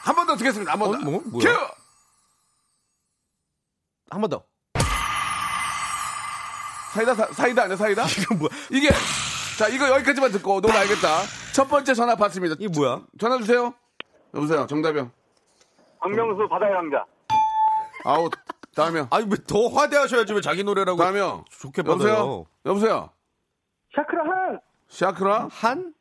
한 0.03 0.15
번 0.15 0.25
더 0.25 0.35
듣겠습니다. 0.37 0.71
한 0.71 0.79
번 0.79 0.93
더. 0.93 0.97
어, 0.97 1.01
뭐? 1.11 1.21
뭐야? 1.25 1.43
큐! 1.45 1.67
한 4.09 4.19
번 4.21 4.29
더. 4.31 4.43
사이다 6.95 7.13
사, 7.13 7.25
사이다 7.31 7.63
아니야 7.63 7.75
사이다? 7.77 8.03
이거 8.19 8.33
뭐야? 8.35 8.49
이게 8.71 8.89
자 9.59 9.67
이거 9.67 9.87
여기까지만 9.89 10.31
듣고 10.31 10.59
노래 10.59 10.73
알겠다. 10.73 11.21
첫 11.53 11.67
번째 11.69 11.93
전화 11.93 12.15
받습니다. 12.15 12.55
이게 12.57 12.67
뭐야? 12.67 13.03
전화 13.19 13.37
주세요. 13.37 13.75
여보세요. 14.33 14.65
정답이요. 14.65 15.11
박명수 15.99 16.47
받아야 16.49 16.77
합니다. 16.79 17.05
아웃. 18.05 18.31
다음이요. 18.75 19.07
아니 19.11 19.25
왜 19.29 19.37
더 19.47 19.67
하대하셔야지 19.67 20.33
왜 20.33 20.41
자기 20.41 20.63
노래라고 20.63 20.97
다음이요. 20.97 21.45
좋게 21.49 21.81
여보세요. 21.85 22.13
받아요. 22.15 22.45
여보세요. 22.65 23.09
샤크라 23.95 24.23
한! 24.23 24.59
샤크라? 24.87 25.47
한? 25.51 25.93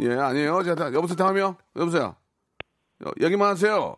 예 0.00 0.14
아니에요. 0.18 0.62
자, 0.64 0.74
다- 0.74 0.92
여보세요. 0.92 1.16
다음이요. 1.16 1.56
여보세요. 1.76 2.16
여, 3.06 3.12
여기만 3.20 3.50
하세요. 3.50 3.96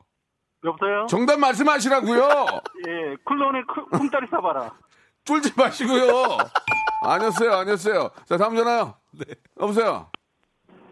여보세요? 0.64 1.06
정답 1.08 1.38
말씀하시라고요. 1.40 2.28
예, 2.88 3.16
클론의 3.24 3.62
쿨- 3.66 3.88
쿵따리 3.90 4.26
샤바라. 4.30 4.72
쫄지 5.24 5.52
마시고요. 5.56 6.38
아니었어요. 7.02 7.52
아니었어요. 7.52 8.10
자 8.26 8.36
다음 8.36 8.54
전화요. 8.56 8.94
네. 9.12 9.34
여보세요. 9.60 10.10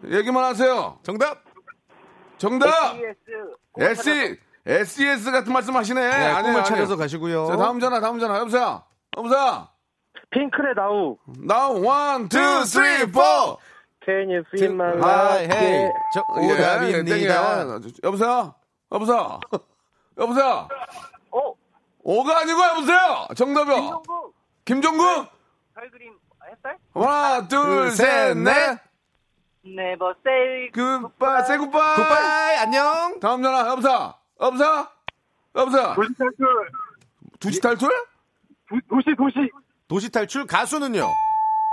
얘기만 0.05 0.43
하세요. 0.43 0.99
정답. 1.03 1.41
정답. 2.37 2.95
ES. 2.95 3.15
S 3.79 4.39
SES 4.65 5.31
같은 5.31 5.53
말씀 5.53 5.75
하시네. 5.75 6.01
네, 6.01 6.07
아니에요, 6.15 6.33
꿈을 6.33 6.47
아니에요. 6.49 6.63
차려서 6.63 6.97
가시고요. 6.97 7.45
자, 7.47 7.57
다음 7.57 7.79
전화, 7.79 7.99
다음 7.99 8.19
전화. 8.19 8.39
여보세요? 8.39 8.83
여보세요? 9.17 9.67
핑클의 10.31 10.73
Now. 10.75 11.17
나 11.39 11.67
one, 11.69 12.27
two, 12.29 12.65
three, 12.65 13.11
four! 13.11 13.21
Can 14.03 14.29
you 14.29 14.43
feel 14.53 14.71
my 14.73 14.91
high 14.99 15.43
love? 15.45 15.57
Hey. 15.57 15.89
저 16.13 16.23
예, 16.41 16.51
오답입니다. 16.53 17.61
여보세요? 18.03 18.55
여보세요? 18.91 19.39
여보세요? 20.19 20.67
어? 21.31 21.53
오가 22.03 22.39
아니고 22.39 22.59
여보세요? 22.63 23.27
정답이요. 23.35 24.03
Never 29.65 30.13
say 30.23 30.69
goodbye, 30.71 31.43
say 31.45 31.57
goodbye. 31.57 31.95
Goodbye, 31.95 32.57
안녕. 32.57 33.19
다음 33.19 33.41
전화, 33.41 33.67
여보세요? 33.69 34.13
여보세요? 34.41 34.87
여보세요? 35.55 35.93
도시 35.95 36.09
탈출. 36.17 36.47
두시 37.39 37.61
탈출? 37.61 37.89
도, 38.69 38.75
도시 38.89 39.15
도시. 39.17 39.51
도시 39.87 40.09
탈출 40.11 40.45
가수는요? 40.45 40.99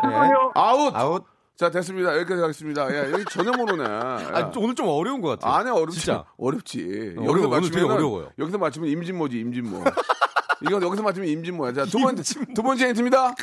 예. 0.04 0.06
그거요. 0.08 0.52
아웃. 0.54 0.94
아웃. 0.94 1.24
자, 1.56 1.70
됐습니다. 1.70 2.14
여기까지 2.18 2.40
하겠습니다. 2.40 2.90
예, 2.92 3.12
여기 3.12 3.24
전혀 3.30 3.52
모르네. 3.52 3.84
아, 3.86 4.50
오늘 4.56 4.74
좀 4.74 4.88
어려운 4.88 5.20
것 5.20 5.28
같아요. 5.38 5.52
아니, 5.52 5.70
어렵지. 5.70 5.98
진짜. 6.00 6.24
어렵지. 6.36 7.14
어려워, 7.18 7.28
여기서 7.28 7.48
오늘 7.48 7.60
되게 7.70 7.82
맞추면은- 7.86 7.94
어려워요. 7.94 8.30
여기서 8.38 8.58
맞추면 8.58 8.88
임진모지, 8.90 9.38
임진모. 9.40 9.84
이거 10.62 10.80
여기서 10.80 11.02
맞추면 11.02 11.28
임진모야. 11.28 11.72
자, 11.72 11.84
두 11.84 11.98
번째, 11.98 12.22
두 12.54 12.62
번째 12.62 12.88
힌트입니다. 12.88 13.34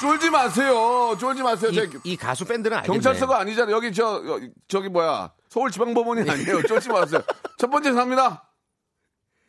쫄지 0.00 0.30
마세요. 0.30 1.16
쫄지 1.18 1.42
마세요. 1.42 1.70
이, 1.70 1.74
제 1.74 1.88
이 2.04 2.16
가수 2.16 2.44
밴드는. 2.44 2.82
경찰서가 2.82 3.40
아니잖아요. 3.40 3.74
여기 3.74 3.92
저, 3.92 4.22
여- 4.26 4.40
저기 4.68 4.88
뭐야. 4.88 5.32
서울지방법원이 5.48 6.28
아니에요. 6.30 6.62
쫄지 6.62 6.88
마세요. 6.90 7.20
첫 7.58 7.70
번째 7.70 7.90
전화입니다. 7.90 8.42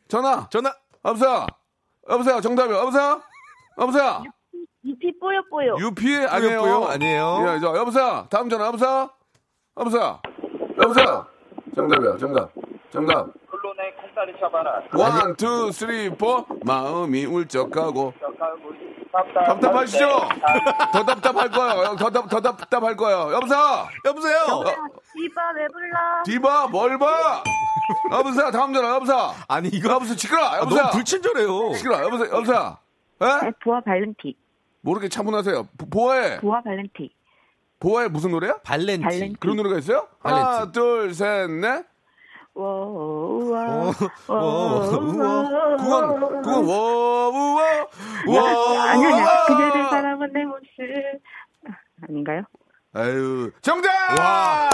전화. 0.08 0.48
전화. 0.50 0.74
여보세요? 1.06 1.46
여보세요? 2.10 2.42
정답이요. 2.42 2.78
여보세요? 2.78 3.22
여보세요? 3.80 4.24
유피 4.84 5.20
뿌요뿌요. 5.20 5.76
유피 5.80 6.16
아니에요. 6.26 6.62
뿌요, 6.62 6.86
아니에요. 6.86 7.46
예, 7.56 7.60
저 7.60 7.76
여보세요. 7.76 8.28
다음 8.30 8.50
전화 8.50 8.68
여보세요. 8.68 9.10
여보세요. 9.78 10.20
여보세요. 10.82 11.28
정답이요. 11.76 12.18
정답. 12.18 12.52
정답. 12.92 13.28
쿵따리 14.02 14.34
샤바라. 14.40 14.82
one, 14.94 15.36
two, 15.36 15.72
three, 15.72 16.10
four. 16.10 16.46
마음이 16.66 17.26
울적하고 17.26 18.14
답답. 18.20 18.58
답답하시죠? 19.12 20.08
더 20.94 21.04
답답할 21.04 21.50
거예요. 21.50 21.96
더, 21.96 22.10
답, 22.10 22.30
더 22.30 22.40
답답할 22.42 22.96
거예요. 22.96 23.34
여보세요. 23.34 23.88
여보세요. 24.06 24.38
이봐 25.16 25.42
왜 25.56 25.68
불러? 25.68 26.24
디바 26.26 26.68
뭘 26.68 26.98
봐? 27.00 27.44
여보세요. 28.12 28.52
다음 28.52 28.74
전화 28.74 28.94
여보세요. 28.96 29.34
아니 29.48 29.70
이거 29.70 29.94
여보세요. 29.94 30.16
시끄러. 30.16 30.46
아, 30.46 30.58
여보세요. 30.60 30.82
너무 30.84 30.94
불친절해요. 30.94 31.74
시끄러. 31.74 32.04
여보세요. 32.04 32.30
여보세요. 32.36 32.78
에? 33.22 33.52
부하 33.64 33.82
발렌티. 33.82 34.36
모르게 34.82 35.10
차분하세요. 35.10 35.68
보- 35.78 35.90
보아해. 35.90 36.40
부하 36.40 36.62
발렌티. 36.62 37.12
보아해 37.80 38.08
무슨 38.08 38.32
노래야? 38.32 38.58
발렌티. 38.64 39.04
발렌티. 39.04 39.36
그런 39.40 39.56
노래가 39.58 39.78
있어요? 39.80 40.08
발렌티. 40.22 40.44
하나, 40.46 40.72
둘, 40.72 41.14
셋, 41.14 41.50
넷. 41.50 41.86
워와. 42.60 43.92
그건 44.28 46.20
그건 46.42 46.66
워우워 46.66 47.62
워. 48.28 48.80
아니 48.82 49.06
아니야. 49.06 49.46
그녀를 49.48 49.90
사랑은 49.90 50.34
내. 50.34 50.44
아, 50.44 51.78
아닌가요? 52.08 52.44
아유 52.94 53.52
정답. 53.62 53.90
와. 54.20 54.70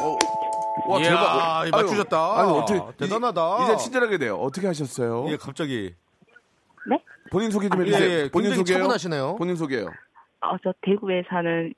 어, 0.00 0.18
와 0.88 1.00
이야, 1.00 1.64
대박. 1.64 1.70
맞추셨다. 1.70 2.40
아니 2.40 2.50
어떻게 2.50 2.80
대단하다. 2.98 3.62
이, 3.62 3.66
제 3.66 3.76
친절하게 3.76 4.18
돼요. 4.18 4.36
어떻게 4.36 4.66
하셨어요? 4.66 5.26
예, 5.28 5.36
갑자기. 5.36 5.94
네? 6.88 6.98
본인 7.30 7.50
소개 7.50 7.68
좀 7.68 7.80
예, 7.80 7.86
해주세요. 7.86 8.08
예, 8.10 8.30
본인 8.30 8.50
굉장히 8.50 8.56
소개요. 8.56 8.78
차분하시네요. 8.78 9.36
본인 9.36 9.56
소개요. 9.56 9.86
어, 10.40 10.56
저 10.64 10.72
대구에 10.82 11.22
사는 11.28 11.72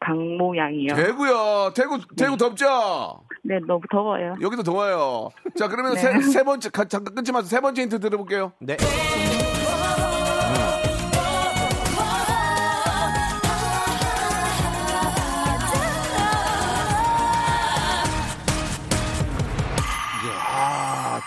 강모양이요. 0.00 0.94
대구요. 0.94 1.72
대구 1.74 1.98
대구 2.16 2.36
덥죠. 2.36 2.66
네, 3.42 3.58
너무 3.66 3.80
더워요. 3.90 4.34
여기도 4.40 4.62
더워요. 4.62 5.30
자 5.56 5.68
그러면 5.68 5.94
네. 5.94 6.00
세, 6.00 6.20
세 6.20 6.42
번째 6.42 6.68
가- 6.70 6.84
잠깐 6.84 7.14
끊지 7.14 7.32
마세요. 7.32 7.48
세 7.48 7.60
번째 7.60 7.82
힌트 7.82 8.00
들어볼게요. 8.00 8.52
네. 8.60 8.76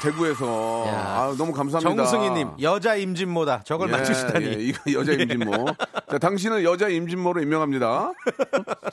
대구에서 0.02 0.86
야. 0.88 0.94
아, 0.94 1.36
너무 1.38 1.52
감사합니다. 1.52 2.04
정승희님 2.06 2.50
여자 2.62 2.96
임진모다. 2.96 3.64
저걸 3.64 3.90
예, 3.90 3.92
맞추시다니. 3.92 4.46
예, 4.46 4.52
이거 4.54 4.80
여자 4.94 5.12
임진모. 5.20 5.66
자, 6.10 6.18
당신은 6.18 6.64
여자 6.64 6.88
임진모로 6.90 7.42
임명합니다. 7.42 8.12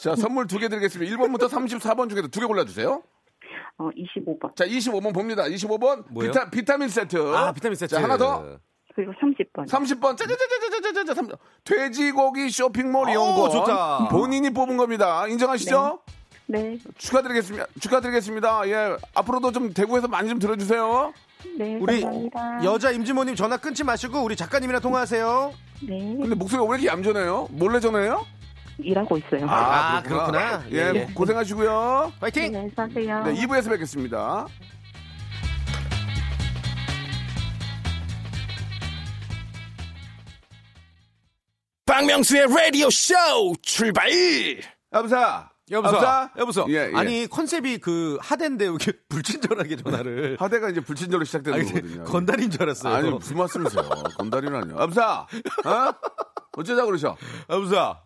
자, 0.01 0.17
선물 0.17 0.47
두 0.47 0.59
개 0.59 0.69
드리겠습니다. 0.69 1.17
1번부터 1.17 1.49
34번 1.49 2.09
중에서 2.11 2.29
두 2.29 2.41
개 2.41 2.47
골라주세요. 2.47 3.03
어, 3.79 3.89
25번. 3.91 4.57
자, 4.57 4.65
25번 4.67 5.13
봅니다. 5.15 5.45
25번 5.45 6.05
뭐요? 6.11 6.31
비타, 6.31 6.51
비타민 6.51 6.89
세트. 6.89 7.17
아 7.35 7.53
비타민 7.53 7.77
세트. 7.77 7.95
자, 7.95 8.03
하나 8.03 8.17
더. 8.17 8.59
그리고 8.95 9.13
30번. 9.13 9.69
30번 9.69 10.17
짜자자자자자자 10.17 11.13
삼- 11.15 11.29
돼지고기 11.65 12.49
쇼핑몰 12.49 13.11
이용권 13.11 13.41
오, 13.43 13.51
좋다. 13.51 14.09
본인이 14.09 14.49
뽑은 14.51 14.79
겁니다. 14.79 15.27
인정하시죠? 15.29 16.01
네. 16.07 16.16
축하드리겠습니다. 16.99 17.67
축하드리겠습니다. 17.81 18.69
예, 18.69 18.97
앞으로도 19.15 19.53
좀 19.53 19.73
대구에서 19.73 20.09
많이 20.09 20.29
좀 20.29 20.39
들어주세요. 20.39 21.13
네, 21.59 21.77
우리 21.81 22.01
감사합니다. 22.03 22.65
여자 22.65 22.91
임진모님 22.91 23.35
전화 23.35 23.57
끊지 23.57 23.85
마시고 23.85 24.23
우리 24.23 24.37
작가님이랑 24.37 24.81
통화하세요. 24.81 25.53
네. 25.89 26.17
근데 26.21 26.35
목소리가 26.35 26.65
왜 26.69 26.79
이렇게 26.79 26.87
얌전해요? 26.89 27.49
몰래 27.51 27.81
전화해요? 27.81 28.25
일하고 28.79 29.17
있어요. 29.17 29.47
아, 29.49 30.03
그렇구나. 30.03 30.65
예, 30.71 30.77
예, 30.77 30.93
예. 30.95 31.09
고생하시고요. 31.15 32.13
파이팅. 32.21 32.53
네, 32.53 32.71
사세요. 32.77 33.25
네, 33.25 33.35
2부에서 33.35 33.71
뵙겠습니다. 33.71 34.47
박명수의 41.87 42.47
라디오 42.49 42.91
쇼 42.91 43.15
출발! 43.63 44.11
여보세요. 44.93 45.56
여보세요. 45.71 46.31
여보세요. 46.39 46.67
예, 46.69 46.91
예. 46.93 46.93
아니 46.95 47.27
컨셉이 47.27 47.79
그 47.79 48.19
하대인데 48.21 48.67
이렇게 48.67 48.93
불친절하게 49.09 49.77
전화를. 49.77 50.37
하대가 50.41 50.71
이제 50.71 50.81
불친절로 50.81 51.25
시작되는 51.25 51.59
아니, 51.59 51.69
거거든요. 51.69 52.05
건달인 52.11 52.51
줄 52.51 52.63
알았어요. 52.63 52.95
아니 52.95 53.11
무슨 53.11 53.37
말씀이세요? 53.37 53.83
건달이라뇨. 54.17 54.81
여보사, 54.81 55.21
어? 55.23 55.95
어쩌자 56.53 56.85
그러셔? 56.85 57.17
여보세요. 57.51 57.97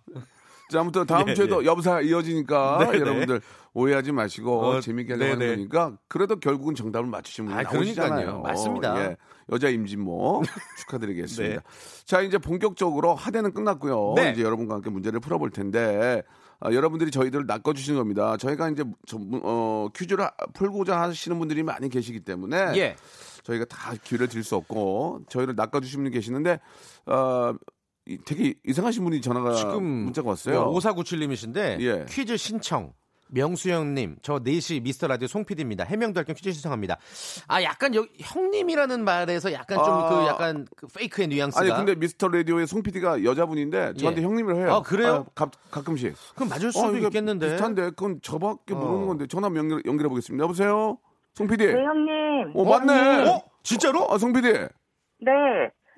자, 0.70 0.80
아무튼 0.80 1.04
다음 1.04 1.28
예, 1.28 1.34
주에도 1.34 1.64
여보사 1.64 2.00
이어지니까 2.00 2.78
네, 2.78 2.92
네. 2.92 3.00
여러분들 3.00 3.40
오해하지 3.74 4.12
마시고 4.12 4.60
어, 4.60 4.80
재밌게 4.80 5.16
네, 5.16 5.30
하는 5.30 5.38
네. 5.38 5.54
거니까 5.54 5.92
그래도 6.08 6.38
결국은 6.38 6.74
정답을 6.74 7.08
맞추시면 7.08 7.52
아, 7.52 7.62
나오시잖아요. 7.62 8.40
맞습니다. 8.40 9.04
예. 9.04 9.16
여자 9.52 9.68
임진모 9.68 10.42
축하드리겠습니다. 10.78 11.54
네. 11.56 11.60
자, 12.04 12.20
이제 12.20 12.38
본격적으로 12.38 13.14
하대는 13.16 13.52
끝났고요. 13.52 14.14
네. 14.16 14.30
이제 14.30 14.42
여러분과 14.42 14.76
함께 14.76 14.90
문제를 14.90 15.18
풀어볼 15.20 15.50
텐데 15.50 16.22
아, 16.60 16.72
여러분들이 16.72 17.10
저희들을 17.10 17.46
낚아주시는 17.46 17.98
겁니다. 17.98 18.36
저희가 18.36 18.68
이제 18.70 18.84
전문- 19.06 19.40
어, 19.42 19.88
퀴즈를 19.96 20.24
하- 20.24 20.30
풀고자 20.52 21.00
하시는 21.00 21.38
분들이 21.38 21.62
많이 21.62 21.88
계시기 21.88 22.20
때문에 22.20 22.72
예. 22.76 22.96
저희가 23.44 23.64
다 23.64 23.94
기회를 24.04 24.28
드릴 24.28 24.44
수 24.44 24.56
없고 24.56 25.22
저희를 25.28 25.54
낚아주시는 25.56 26.04
분이 26.04 26.14
계시는데 26.14 26.60
어, 27.06 27.54
이- 28.06 28.18
되게 28.26 28.54
이상하신 28.66 29.04
분이 29.04 29.20
전화가 29.22 29.54
지금 29.54 29.82
문자가 29.82 30.28
왔어요. 30.30 30.70
5497님이신데 30.74 31.80
예. 31.80 32.04
퀴즈 32.08 32.36
신청. 32.36 32.92
명수형님, 33.32 34.16
저 34.22 34.38
4시 34.38 34.82
미스터 34.82 35.06
라디오 35.06 35.28
송 35.28 35.44
PD입니다. 35.44 35.84
해명도 35.84 36.18
할겸 36.18 36.34
퀴즈 36.34 36.52
신청합니다. 36.52 36.98
아, 37.48 37.62
약간 37.62 37.94
여기 37.94 38.08
형님이라는 38.20 39.04
말에서 39.04 39.52
약간 39.52 39.78
좀 39.84 39.94
아. 39.94 40.08
그 40.08 40.26
약간 40.26 40.66
그 40.76 40.86
페이크의 40.88 41.28
뉘앙스가. 41.28 41.62
아니 41.62 41.72
근데 41.74 41.94
미스터 41.94 42.28
라디오의 42.28 42.66
송 42.66 42.82
PD가 42.82 43.24
여자분인데 43.24 43.94
저한테 43.94 44.20
예. 44.20 44.24
형님을 44.24 44.56
해요. 44.56 44.74
아, 44.74 44.82
그래요? 44.82 45.26
가, 45.34 45.50
가끔씩. 45.70 46.14
그럼 46.34 46.48
맞을 46.48 46.72
수도 46.72 46.88
어, 46.88 46.92
있겠는데. 46.96 47.50
비슷한데 47.50 47.82
그건 47.90 48.20
저밖에 48.22 48.74
어. 48.74 48.76
모르는 48.76 49.06
건데 49.06 49.26
전화 49.26 49.48
연결, 49.54 49.82
연결해 49.86 50.08
보겠습니다. 50.08 50.42
여보세요, 50.42 50.98
송 51.34 51.46
PD. 51.46 51.66
네, 51.66 51.72
형님. 51.72 52.52
어 52.54 52.64
맞네. 52.64 53.28
어? 53.28 53.42
진짜로? 53.62 54.10
아, 54.12 54.18
송 54.18 54.32
PD 54.32 54.48
네. 54.52 55.30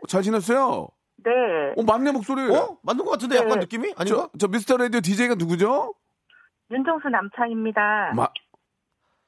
잘 0.09 0.23
지냈어요? 0.23 0.89
네. 1.25 1.31
어 1.77 1.83
맞네 1.85 2.11
목소리. 2.11 2.43
어? 2.55 2.77
맞는 2.83 3.05
것 3.05 3.13
같은데 3.13 3.37
약간 3.37 3.51
네. 3.51 3.57
느낌이? 3.61 3.93
아닌가? 3.97 4.29
저, 4.33 4.39
저 4.39 4.49
미스터 4.49 4.77
라디오 4.77 5.01
DJ가 5.01 5.37
누구죠? 5.37 5.95
윤정수 6.73 7.09
남창입니다. 7.09 8.13
마. 8.17 8.29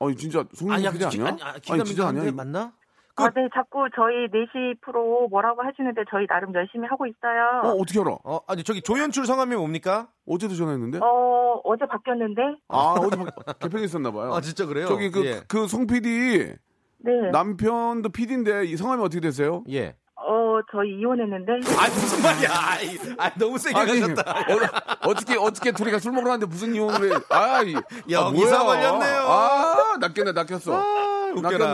어 0.00 0.12
진짜 0.12 0.44
송 0.54 0.72
아니, 0.72 0.82
PD 0.90 1.04
아니야? 1.04 1.26
아니, 1.28 1.42
아, 1.42 1.52
기가 1.62 1.84
진짜 1.84 2.08
아니야? 2.08 2.32
맞나? 2.32 2.72
아, 3.16 3.30
네, 3.30 3.48
자꾸 3.54 3.86
저희 3.94 4.26
4시 4.28 4.80
프로 4.80 5.28
뭐라고 5.28 5.62
하시는데 5.62 6.02
저희 6.10 6.26
나름 6.26 6.52
열심히 6.52 6.88
하고 6.88 7.06
있어요. 7.06 7.60
어 7.62 7.68
어떻게 7.80 8.00
알아? 8.00 8.16
어, 8.24 8.40
아니 8.48 8.64
저기 8.64 8.82
조연출 8.82 9.24
성함이 9.26 9.54
뭡니까? 9.54 10.08
어제도 10.26 10.54
전화했는데? 10.54 10.98
어, 10.98 11.60
어제 11.62 11.86
바뀌었는데? 11.86 12.42
아 12.68 12.94
어제 12.98 13.16
바- 13.16 13.52
개편이 13.60 13.84
있었나 13.84 14.10
봐요. 14.10 14.32
아, 14.34 14.40
진짜 14.40 14.66
그래요? 14.66 14.86
저기 14.86 15.10
그 15.12 15.24
예. 15.26 15.42
그송 15.46 15.86
PD 15.86 16.56
네. 16.98 17.30
남편도 17.30 18.08
PD인데 18.08 18.64
이 18.64 18.76
성함이 18.76 19.02
어떻게 19.02 19.20
되세요? 19.20 19.62
예. 19.70 19.94
어, 20.26 20.60
저희 20.72 20.98
이혼했는데? 21.00 21.52
아, 21.76 21.88
무슨 21.88 22.22
말이야. 22.22 22.48
아이, 22.50 22.98
아, 23.18 23.30
너무 23.38 23.58
세게 23.58 23.78
아니, 23.78 24.00
가셨다. 24.00 24.22
어, 24.30 25.10
어떻게 25.10 25.36
어떻게 25.36 25.72
둘이가 25.72 25.98
술 25.98 26.12
먹으러 26.12 26.30
갔는데 26.30 26.50
무슨 26.50 26.74
이혼을 26.74 27.12
해? 27.12 27.18
아, 27.30 27.62
이, 27.62 27.74
아, 28.14 28.30
뭐야? 28.30 28.58
걸렸네요. 28.58 29.18
아, 29.20 29.96
낚였네, 30.00 30.32
낚였어. 30.32 30.72
아. 30.74 31.14
낚였네. 31.42 31.64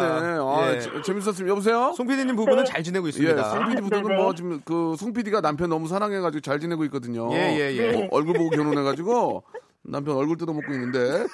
아, 0.40 0.72
예. 0.74 0.80
재- 0.80 0.90
재밌었습니다. 1.02 1.48
여보세요? 1.50 1.92
송 1.94 2.06
PD님 2.06 2.34
부부는 2.34 2.64
잘 2.64 2.82
지내고 2.82 3.06
예, 3.06 3.08
있습니다. 3.10 3.50
송 3.50 3.68
PD 3.68 3.82
부부는 3.82 4.02
네네. 4.08 4.22
뭐 4.22 4.34
지금 4.34 4.60
그 4.64 4.94
송 4.98 5.12
PD가 5.12 5.40
남편 5.42 5.68
너무 5.68 5.86
사랑해가지고 5.86 6.40
잘 6.40 6.58
지내고 6.60 6.84
있거든요. 6.86 7.28
예, 7.34 7.56
예, 7.58 7.76
예. 7.76 8.04
어, 8.04 8.08
얼굴 8.10 8.34
보고 8.34 8.48
결혼해가지고 8.50 9.44
남편 9.82 10.16
얼굴 10.16 10.36
뜯어먹고 10.38 10.72
있는데 10.72 11.26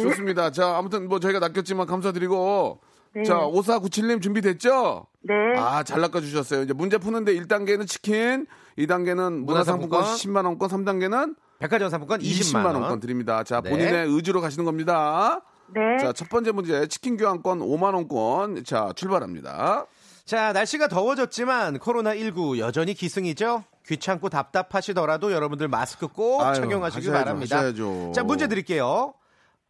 좋습니다. 0.00 0.50
자, 0.50 0.76
아무튼 0.76 1.08
뭐 1.08 1.18
저희가 1.20 1.38
낚였지만 1.38 1.86
감사드리고 1.86 2.80
네. 3.14 3.24
자, 3.24 3.38
5497님 3.38 4.22
준비됐죠? 4.22 5.06
네. 5.22 5.34
아, 5.58 5.82
잘 5.82 6.00
낚아주셨어요. 6.00 6.62
이제 6.62 6.72
문제 6.72 6.98
푸는데 6.98 7.34
1단계는 7.34 7.86
치킨, 7.88 8.46
2단계는 8.78 9.44
문화상품권 9.44 10.00
문화상품권, 10.00 10.04
10만 10.14 10.44
원권, 10.46 10.68
3단계는 10.68 11.36
백화점 11.58 11.90
상품권 11.90 12.20
20만, 12.20 12.62
20만 12.62 12.64
원. 12.66 12.74
원권 12.76 13.00
드립니다. 13.00 13.42
자, 13.44 13.60
네. 13.60 13.70
본인의 13.70 14.06
의지로 14.08 14.40
가시는 14.40 14.64
겁니다. 14.64 15.42
네. 15.74 15.98
자, 16.00 16.12
첫 16.12 16.28
번째 16.28 16.52
문제 16.52 16.86
치킨 16.88 17.16
교환권 17.16 17.60
5만 17.60 17.94
원권. 17.94 18.64
자, 18.64 18.92
출발합니다. 18.94 19.86
자, 20.24 20.52
날씨가 20.52 20.88
더워졌지만 20.88 21.78
코로나19 21.78 22.58
여전히 22.58 22.94
기승이죠. 22.94 23.64
귀찮고 23.86 24.28
답답하시더라도 24.28 25.32
여러분들 25.32 25.68
마스크 25.68 26.06
꼭 26.06 26.42
아유, 26.42 26.54
착용하시기 26.54 27.06
하셔야죠, 27.08 27.24
바랍니다. 27.24 27.56
하셔야죠. 27.58 28.12
자, 28.14 28.22
문제 28.22 28.46
드릴게요. 28.46 29.14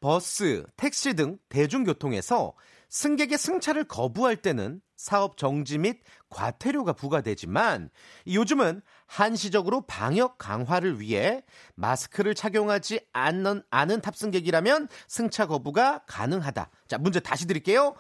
버스, 0.01 0.65
택시 0.77 1.15
등 1.15 1.39
대중교통에서 1.49 2.53
승객의 2.91 3.39
승차를 3.39 3.85
거부할 3.85 4.37
때는 4.37 4.81
사업 4.97 5.39
정지 5.39 5.79
및 5.79 6.03
과태료가 6.29 6.93
부과되지만 6.93 7.89
요즘은 8.27 8.83
한시적으로 9.07 9.83
방역 9.83 10.37
강화를 10.37 11.01
위해 11.01 11.43
마스크를 11.75 12.35
착용하지 12.35 13.01
않는, 13.13 13.63
않은 13.71 14.01
탑승객이라면 14.03 14.89
승차 15.09 15.47
거부가 15.47 16.01
가능하다. 16.07 16.71
자, 16.89 16.99
문제 16.99 17.21
다시 17.21 17.47
드릴게요. 17.47 17.95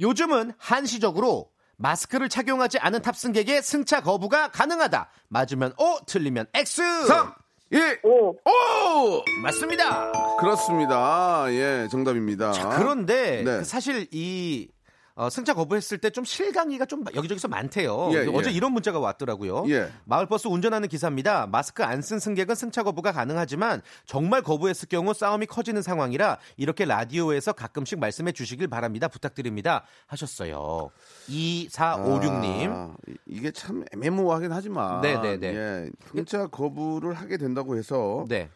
요즘은 0.00 0.52
한시적으로 0.58 1.52
마스크를 1.76 2.28
착용하지 2.28 2.78
않은 2.78 3.02
탑승객의 3.02 3.62
승차 3.62 4.00
거부가 4.00 4.48
가능하다. 4.48 5.10
맞으면 5.28 5.72
O, 5.76 6.00
틀리면 6.06 6.46
X. 6.54 7.06
3, 7.06 7.34
2, 7.74 7.76
오. 8.04 8.28
오! 8.28 9.24
맞습니다. 9.42 10.12
그렇습니다. 10.38 11.46
예, 11.48 11.88
정답입니다. 11.90 12.52
자, 12.52 12.68
그런데 12.68 13.42
네. 13.42 13.58
그 13.58 13.64
사실 13.64 14.06
이 14.12 14.68
어, 15.16 15.30
승차 15.30 15.54
거부했을 15.54 15.98
때 15.98 16.10
좀 16.10 16.24
실강이가 16.24 16.86
좀 16.86 17.04
여기저기서 17.14 17.46
많대요. 17.48 18.10
예, 18.12 18.26
어제 18.34 18.50
예. 18.50 18.54
이런 18.54 18.72
문자가 18.72 18.98
왔더라고요. 18.98 19.64
예. 19.68 19.88
마을버스 20.04 20.48
운전하는 20.48 20.88
기사입니다. 20.88 21.46
마스크 21.46 21.84
안 21.84 22.02
쓴 22.02 22.18
승객은 22.18 22.54
승차 22.54 22.82
거부가 22.82 23.12
가능하지만 23.12 23.80
정말 24.06 24.42
거부했을 24.42 24.88
경우 24.88 25.14
싸움이 25.14 25.46
커지는 25.46 25.82
상황이라 25.82 26.38
이렇게 26.56 26.84
라디오에서 26.84 27.52
가끔씩 27.52 27.98
말씀해 28.00 28.32
주시길 28.32 28.66
바랍니다. 28.68 29.08
부탁드립니다. 29.08 29.84
하셨어요. 30.06 30.90
2456님. 31.28 32.70
아, 32.72 32.94
이- 33.08 33.14
이게 33.26 33.50
참 33.50 33.84
애매모호하긴 33.92 34.52
하지만 34.52 35.00
네네네. 35.00 35.46
예, 35.54 35.90
승차 36.12 36.46
거부를 36.48 37.14
하게 37.14 37.36
된다고 37.36 37.76
해서 37.76 38.24
네. 38.28 38.48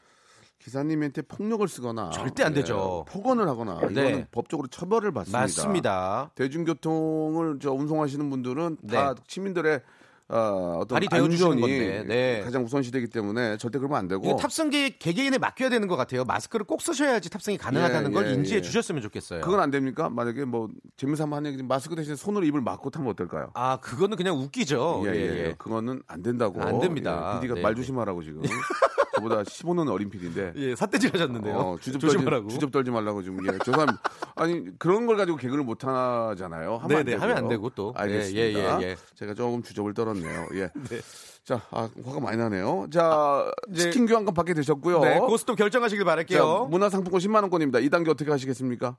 기사님한테 0.58 1.22
폭력을 1.22 1.66
쓰거나 1.68 2.10
절대 2.10 2.42
안 2.42 2.52
되죠. 2.52 3.04
예, 3.06 3.12
폭언을 3.12 3.48
하거나 3.48 3.78
네. 3.80 3.86
이거는 3.90 4.26
법적으로 4.30 4.68
처벌을 4.68 5.12
받습니다. 5.12 5.38
맞습니다. 5.38 6.30
대중교통을 6.34 7.58
저 7.60 7.72
운송하시는 7.72 8.28
분들은 8.28 8.78
다 8.90 9.14
네. 9.14 9.22
시민들의 9.26 9.80
어, 10.30 10.80
어떤 10.82 10.96
발이 10.96 11.08
안전이 11.10 11.60
건데, 11.60 12.04
네. 12.06 12.42
가장 12.44 12.62
우선시되기 12.62 13.06
때문에 13.06 13.56
절대 13.56 13.78
그러면 13.78 13.98
안 13.98 14.08
되고 14.08 14.36
탑승객 14.36 14.98
개개인에 14.98 15.38
맡겨야 15.38 15.70
되는 15.70 15.88
것 15.88 15.96
같아요. 15.96 16.24
마스크를 16.24 16.66
꼭 16.66 16.82
쓰셔야지 16.82 17.30
탑승이 17.30 17.56
가능하다는 17.56 18.10
예, 18.10 18.14
걸 18.14 18.26
예, 18.28 18.34
인지해 18.34 18.58
예. 18.58 18.62
주셨으면 18.62 19.00
좋겠어요. 19.00 19.40
그건 19.40 19.60
안 19.60 19.70
됩니까? 19.70 20.10
만약에 20.10 20.44
뭐 20.44 20.68
재미삼아 20.98 21.36
하는 21.36 21.52
얘기 21.52 21.62
마스크 21.62 21.96
대신 21.96 22.14
손으로 22.14 22.44
입을 22.44 22.60
막고 22.60 22.90
타면 22.90 23.08
어떨까요? 23.10 23.52
아, 23.54 23.78
그거는 23.78 24.18
그냥 24.18 24.36
웃기죠. 24.36 25.04
예, 25.06 25.10
예, 25.10 25.14
예, 25.14 25.46
예. 25.48 25.54
그거는 25.56 26.02
안 26.06 26.22
된다고. 26.22 26.60
안 26.62 26.78
됩니다. 26.78 27.32
예, 27.36 27.40
PD가 27.40 27.54
네, 27.54 27.62
말 27.62 27.74
네. 27.74 27.80
조심하라고 27.80 28.22
지금. 28.22 28.42
저보다 29.18 29.42
15는 29.42 29.90
어린 29.90 30.10
PD인데. 30.10 30.52
예, 30.56 30.76
삿대질 30.76 31.12
하셨는데요. 31.12 31.54
어, 31.56 31.76
주접 31.80 31.98
조심하라고. 31.98 32.42
떨지, 32.42 32.54
주접 32.54 32.70
떨지 32.70 32.90
말라고 32.92 33.22
지금. 33.24 33.44
예, 33.46 33.58
죄송합니다. 33.64 34.00
아니, 34.36 34.78
그런 34.78 35.06
걸 35.06 35.16
가지고 35.16 35.36
개그를 35.38 35.64
못 35.64 35.82
하잖아요. 35.84 36.76
하면 36.76 36.82
안 36.82 36.88
네네, 36.88 37.04
되고요. 37.04 37.22
하면 37.22 37.36
안 37.36 37.48
되고 37.48 37.68
또. 37.70 37.92
알겠습니다. 37.96 38.40
예, 38.40 38.54
예, 38.54 38.82
예. 38.90 38.96
제가 39.16 39.34
조금 39.34 39.62
주접을 39.62 39.92
떨었 39.94 40.16
네요. 40.22 40.46
예. 40.54 40.70
자, 41.44 41.62
아, 41.70 41.88
화가 42.04 42.20
많이 42.20 42.36
나네요. 42.36 42.88
자, 42.92 43.50
이제- 43.70 43.84
치킨 43.90 44.06
교환권 44.06 44.34
받게 44.34 44.52
되셨고요. 44.54 45.00
네, 45.00 45.18
고스톱 45.18 45.56
결정하시길 45.56 46.04
자, 46.04 46.10
바랄게요. 46.10 46.66
문화상품권 46.66 47.20
10만 47.20 47.40
원권입니다. 47.42 47.78
2단계 47.80 48.10
어떻게 48.10 48.30
하시겠습니까? 48.30 48.96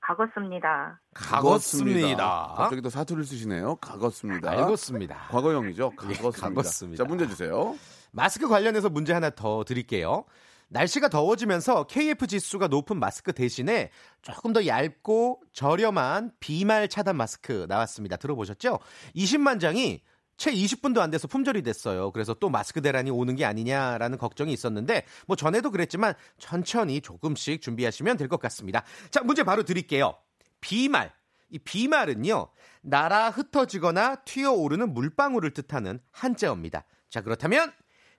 가겠습니다. 0.00 1.00
가겠습니다. 1.14 2.54
갑자기 2.56 2.82
또 2.82 2.90
사투리를 2.90 3.24
쓰시네요. 3.24 3.76
가겠습니다. 3.76 4.50
알겠습니다. 4.50 5.16
과거형이죠. 5.30 5.90
예, 5.92 5.96
가겠습니다. 5.96 6.48
가겠습니다. 6.48 7.04
자, 7.04 7.08
문제 7.08 7.26
주세요. 7.28 7.76
마스크 8.10 8.48
관련해서 8.48 8.88
문제 8.90 9.12
하나 9.12 9.30
더 9.30 9.64
드릴게요. 9.64 10.24
날씨가 10.68 11.08
더워지면서 11.08 11.84
KF 11.84 12.26
지수가 12.26 12.68
높은 12.68 12.98
마스크 12.98 13.32
대신에 13.32 13.90
조금 14.22 14.52
더 14.52 14.66
얇고 14.66 15.42
저렴한 15.52 16.32
비말 16.40 16.88
차단 16.88 17.16
마스크 17.16 17.66
나왔습니다. 17.68 18.16
들어보셨죠? 18.16 18.78
20만 19.14 19.60
장이 19.60 20.02
채 20.42 20.50
20분도 20.50 20.98
안 20.98 21.08
돼서 21.12 21.28
품절이 21.28 21.62
됐어요. 21.62 22.10
그래서 22.10 22.34
또 22.34 22.50
마스크 22.50 22.82
대란이 22.82 23.12
오는 23.12 23.36
게 23.36 23.44
아니냐라는 23.44 24.18
걱정이 24.18 24.52
있었는데 24.52 25.04
뭐 25.28 25.36
전에도 25.36 25.70
그랬지만 25.70 26.14
천천히 26.38 27.00
조금씩 27.00 27.62
준비하시면 27.62 28.16
될 28.16 28.26
것 28.26 28.40
같습니다. 28.40 28.82
자, 29.12 29.22
문제 29.22 29.44
바로 29.44 29.62
드릴게요. 29.62 30.16
비말. 30.60 31.12
이 31.48 31.60
비말은요. 31.60 32.48
날아 32.80 33.30
흩어지거나 33.30 34.16
튀어오르는 34.24 34.92
물방울을 34.92 35.52
뜻하는 35.52 36.00
한자어입니다. 36.10 36.86
자, 37.08 37.20
그렇다면 37.20 37.72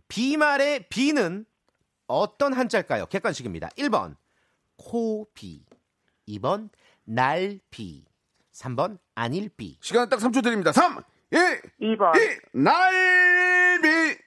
비말의 0.07 0.87
비는 0.87 1.45
어떤 2.07 2.53
한자일까요? 2.53 3.07
객관식입니다. 3.07 3.67
1번 3.77 4.15
코비, 4.77 5.65
2번 6.29 6.69
날비, 7.03 8.05
3번 8.53 8.97
안일비. 9.13 9.79
시간 9.81 10.07
딱 10.07 10.19
3초 10.21 10.41
드립니다. 10.41 10.71
3, 10.71 11.03
2, 11.33 11.95
2번. 11.95 12.15
1, 12.15 12.39
날비! 12.53 14.17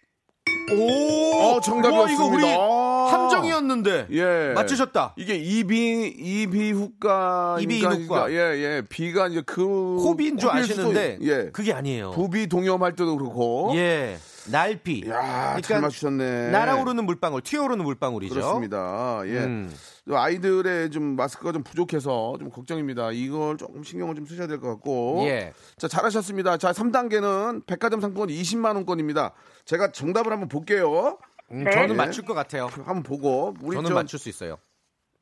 오, 0.72 1.32
어, 1.56 1.60
정답이었습니다. 1.60 1.96
우와, 1.96 2.10
이거 2.10 2.24
우리 2.24 2.44
아. 2.52 3.06
함정이었는데 3.12 4.08
예. 4.10 4.52
맞추셨다. 4.54 5.14
이게 5.16 5.36
이비, 5.36 6.08
이비후가. 6.18 7.58
이비인후과. 7.60 8.32
예, 8.32 8.36
예. 8.36 8.82
비가 8.88 9.28
이제 9.28 9.42
그. 9.46 9.64
코비인 10.02 10.36
줄 10.38 10.50
아시는데 10.50 11.18
있- 11.20 11.28
예. 11.28 11.50
그게 11.52 11.72
아니에요. 11.72 12.10
부비 12.10 12.48
동염할 12.48 12.96
때도 12.96 13.16
그렇고. 13.16 13.70
예, 13.76 14.18
날비. 14.50 15.08
야, 15.08 15.58
잘 15.60 15.80
맞추셨네. 15.80 16.50
날아오르는 16.50 17.04
물방울, 17.04 17.42
튀어오르는 17.42 17.84
물방울이죠. 17.84 18.34
그렇습니다. 18.34 19.22
예. 19.26 19.38
음. 19.44 19.74
아이들의 20.10 20.90
좀 20.90 21.16
마스크가 21.16 21.52
좀 21.52 21.62
부족해서 21.62 22.36
좀 22.38 22.50
걱정입니다. 22.50 23.10
이걸 23.12 23.56
조금 23.56 23.82
신경을 23.82 24.14
좀 24.14 24.26
쓰셔야 24.26 24.46
될 24.46 24.60
것 24.60 24.68
같고. 24.68 25.24
예. 25.26 25.52
자, 25.76 25.88
잘하셨습니다. 25.88 26.56
자, 26.58 26.72
3단계는 26.72 27.66
백화점 27.66 28.00
상품권 28.00 28.28
20만 28.28 28.74
원권입니다. 28.76 29.32
제가 29.64 29.92
정답을 29.92 30.32
한번 30.32 30.48
볼게요. 30.48 31.18
음, 31.52 31.64
네. 31.64 31.70
저는 31.70 31.90
예. 31.90 31.94
맞출 31.94 32.24
것 32.24 32.34
같아요. 32.34 32.66
한번 32.66 33.02
보고 33.02 33.54
우리 33.62 33.74
저는 33.76 33.88
저 33.88 33.94
맞출 33.94 34.18
수 34.18 34.28
있어요. 34.28 34.56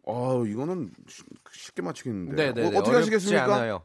어, 0.07 0.45
이거는 0.45 0.91
쉬- 1.09 1.23
쉽게 1.53 1.81
맞추겠는데. 1.83 2.35
네, 2.35 2.53
네, 2.53 2.67
어, 2.67 2.71
네. 2.71 2.79
어떻게 2.79 2.95
하시겠습니까? 2.97 3.45
않아요. 3.57 3.83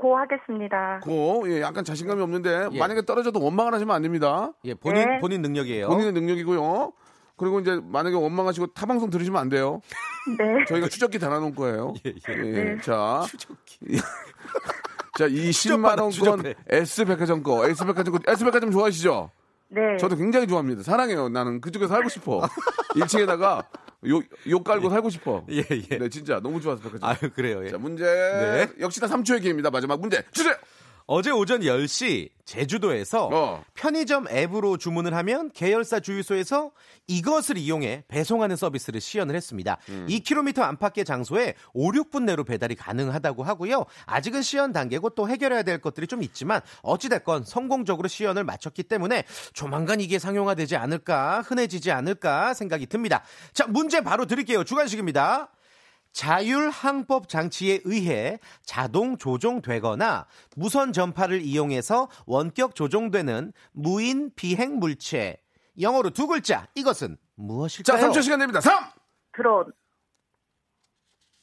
고 0.00 0.16
하겠습니다. 0.16 1.00
고, 1.02 1.44
예, 1.46 1.60
약간 1.60 1.84
자신감이 1.84 2.22
없는데 2.22 2.68
예. 2.72 2.78
만약에 2.78 3.02
떨어져도 3.02 3.42
원망을 3.42 3.74
하시면 3.74 3.94
안 3.94 4.00
됩니다. 4.00 4.52
예, 4.64 4.72
본인 4.72 5.06
네. 5.06 5.18
본인 5.20 5.42
능력이에요. 5.42 5.88
본인의 5.88 6.12
능력이고요. 6.12 6.92
그리고 7.36 7.60
이제 7.60 7.78
만약에 7.82 8.16
원망하시고 8.16 8.68
타 8.68 8.86
방송 8.86 9.10
들으시면 9.10 9.38
안 9.40 9.48
돼요. 9.50 9.80
네. 10.38 10.64
저희가 10.68 10.88
추적기 10.88 11.18
달아놓을 11.18 11.54
거예요. 11.54 11.94
예, 12.06 12.14
예. 12.28 12.78
자, 12.82 13.22
자, 15.18 15.26
이 15.26 15.50
10만 15.50 15.52
추적받아, 15.52 16.02
원권. 16.04 16.54
S 16.68 17.04
백화점 17.04 17.42
거, 17.42 17.66
S 17.68 17.84
백화점 17.84 18.14
거, 18.14 18.20
S 18.26 18.44
백화점 18.44 18.70
좋아하시죠? 18.70 19.30
네. 19.68 19.96
저도 19.98 20.16
굉장히 20.16 20.46
좋아합니다. 20.46 20.82
사랑해요. 20.82 21.28
나는 21.28 21.60
그쪽에 21.60 21.86
살고 21.86 22.08
싶어. 22.08 22.40
1층에다가 22.94 23.64
욕, 24.06 24.24
욕 24.48 24.64
깔고 24.64 24.88
살고 24.88 25.10
싶어. 25.10 25.44
예, 25.50 25.58
예. 25.58 25.98
네, 25.98 26.08
진짜 26.08 26.40
너무 26.40 26.60
좋아서 26.60 26.82
백화점. 26.82 27.08
아유, 27.08 27.30
그래요. 27.34 27.64
예. 27.64 27.70
자, 27.70 27.78
문제. 27.78 28.04
네. 28.04 28.68
역시나 28.80 29.06
3초의 29.08 29.42
기회입니다. 29.42 29.70
마지막 29.70 30.00
문제 30.00 30.22
주세요. 30.32 30.54
어제 31.12 31.32
오전 31.32 31.62
10시 31.62 32.28
제주도에서 32.44 33.28
어. 33.32 33.64
편의점 33.74 34.28
앱으로 34.28 34.76
주문을 34.76 35.12
하면 35.14 35.50
계열사 35.52 35.98
주유소에서 35.98 36.70
이것을 37.08 37.58
이용해 37.58 38.04
배송하는 38.06 38.54
서비스를 38.54 39.00
시연을 39.00 39.34
했습니다. 39.34 39.78
음. 39.88 40.06
2km 40.08 40.60
안팎의 40.60 41.04
장소에 41.04 41.54
5, 41.72 41.90
6분 41.90 42.22
내로 42.26 42.44
배달이 42.44 42.76
가능하다고 42.76 43.42
하고요. 43.42 43.86
아직은 44.06 44.42
시연 44.42 44.72
단계고 44.72 45.10
또 45.10 45.28
해결해야 45.28 45.64
될 45.64 45.80
것들이 45.80 46.06
좀 46.06 46.22
있지만 46.22 46.60
어찌됐건 46.82 47.42
성공적으로 47.42 48.06
시연을 48.06 48.44
마쳤기 48.44 48.84
때문에 48.84 49.24
조만간 49.52 50.00
이게 50.00 50.20
상용화되지 50.20 50.76
않을까 50.76 51.40
흔해지지 51.40 51.90
않을까 51.90 52.54
생각이 52.54 52.86
듭니다. 52.86 53.24
자 53.52 53.66
문제 53.66 54.00
바로 54.00 54.26
드릴게요. 54.26 54.62
주관식입니다. 54.62 55.50
자율 56.12 56.70
항법 56.70 57.28
장치에 57.28 57.80
의해 57.84 58.38
자동 58.64 59.16
조종되거나 59.16 60.26
무선 60.56 60.92
전파를 60.92 61.40
이용해서 61.42 62.08
원격 62.26 62.74
조종되는 62.74 63.52
무인 63.72 64.30
비행 64.34 64.78
물체. 64.78 65.36
영어로 65.80 66.10
두 66.10 66.26
글자. 66.26 66.66
이것은 66.74 67.16
자, 67.16 67.16
무엇일까요? 67.36 68.10
3초 68.10 68.22
시간 68.22 68.38
됩니다. 68.40 68.60
3! 68.60 68.90
드론, 69.32 69.72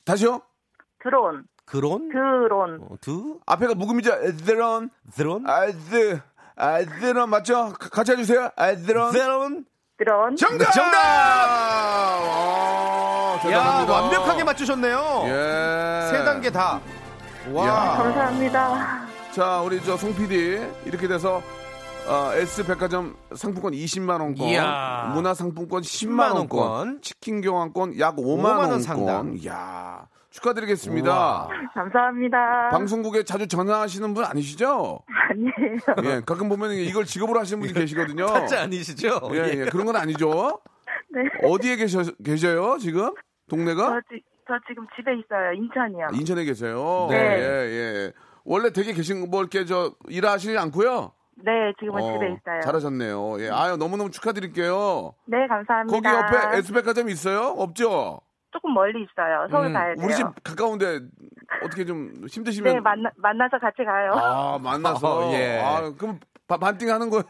다시요. 0.05 0.41
드론, 1.01 1.47
그론? 1.65 2.09
드론, 2.09 2.81
어, 2.83 2.95
두? 3.01 3.39
앞에가 3.45 3.73
묵음이죠. 3.75 4.11
에드런, 4.23 4.89
드론? 5.15 5.49
아드, 5.49 6.19
아드런 6.55 7.29
맞죠? 7.29 7.73
가- 7.73 7.89
같이 7.89 8.11
해주세요. 8.11 8.51
아드런. 8.55 9.11
드론? 9.11 9.65
드론. 9.97 10.35
정답! 10.35 10.71
정답! 10.71 10.97
어, 13.37 13.51
야, 13.51 13.57
대단합니다. 13.57 13.93
완벽하게 13.93 14.43
맞추셨네요. 14.43 15.21
예. 15.25 16.09
세 16.11 16.23
단계 16.23 16.49
다. 16.51 16.79
와. 17.53 17.67
야. 17.67 17.73
감사합니다. 17.97 19.07
자, 19.31 19.61
우리 19.61 19.81
저 19.83 19.95
송 19.97 20.13
PD 20.15 20.59
이렇게 20.85 21.07
돼서 21.07 21.41
어, 22.07 22.31
S 22.33 22.65
백화점 22.65 23.15
상품권 23.35 23.73
20만 23.73 24.21
원권, 24.21 24.47
이야. 24.47 25.11
문화 25.13 25.33
상품권 25.33 25.81
10만 25.81 26.07
10만 26.29 26.35
원권, 26.35 26.59
원권, 26.59 27.01
치킨 27.01 27.41
교환권 27.41 27.99
약 27.99 28.15
5만, 28.15 28.41
5만 28.55 28.69
원. 28.69 28.81
상당. 28.81 29.33
이야. 29.37 30.07
축하드리겠습니다. 30.29 31.11
우와. 31.11 31.47
감사합니다. 31.73 32.69
방송국에 32.71 33.23
자주 33.23 33.47
전화하시는 33.47 34.13
분 34.13 34.23
아니시죠? 34.23 34.99
아니에요. 35.31 36.11
예, 36.15 36.21
가끔 36.25 36.47
보면 36.47 36.71
이걸 36.73 37.05
직업으로 37.05 37.39
하시는 37.39 37.59
분이 37.59 37.73
계시거든요. 37.73 38.25
타짜 38.27 38.61
아니시죠? 38.63 39.19
예, 39.33 39.37
예, 39.61 39.65
그런 39.65 39.85
건 39.85 39.95
아니죠. 39.95 40.59
네. 41.11 41.21
어디에 41.43 41.75
계셔, 41.77 42.03
계셔요, 42.23 42.77
지금? 42.79 43.13
동네가? 43.49 43.89
저, 43.89 44.01
지, 44.15 44.23
저 44.47 44.53
지금 44.67 44.85
집에 44.95 45.13
있어요. 45.17 45.53
인천이요. 45.53 46.07
인천에 46.13 46.43
계세요. 46.43 47.07
네. 47.09 47.15
예, 47.17 47.43
예. 47.43 48.11
원래 48.45 48.71
되게 48.71 48.93
계신 48.93 49.29
뭐 49.29 49.41
이렇게 49.41 49.65
저 49.65 49.93
일하시지 50.09 50.57
않고요. 50.57 51.11
네, 51.43 51.51
지금은 51.79 52.01
어, 52.01 52.13
집에 52.13 52.27
있어요. 52.27 52.61
잘하셨네요. 52.61 53.41
예. 53.41 53.49
아유, 53.51 53.77
너무너무 53.77 54.09
축하드릴게요. 54.09 55.13
네, 55.25 55.47
감사합니다. 55.47 55.95
거기 55.95 56.07
옆에 56.07 56.57
S백화점 56.57 57.09
있어요? 57.09 57.41
없죠? 57.57 58.21
조금 58.51 58.73
멀리 58.73 59.03
있어요. 59.03 59.47
서울 59.51 59.67
음, 59.67 59.73
가야 59.73 59.93
돼요. 59.93 60.05
우리 60.05 60.15
집 60.15 60.25
가까운데 60.43 60.99
어떻게 61.63 61.85
좀 61.85 62.11
힘드시면 62.27 62.73
네, 62.73 62.79
만나, 62.79 63.09
만나서 63.17 63.59
같이 63.59 63.83
가요. 63.83 64.11
아, 64.13 64.57
만나서 64.57 65.27
어, 65.29 65.31
예. 65.35 65.59
아, 65.61 65.91
그럼 65.97 66.19
바- 66.47 66.57
반띵 66.57 66.89
하는 66.89 67.09
거예요? 67.09 67.23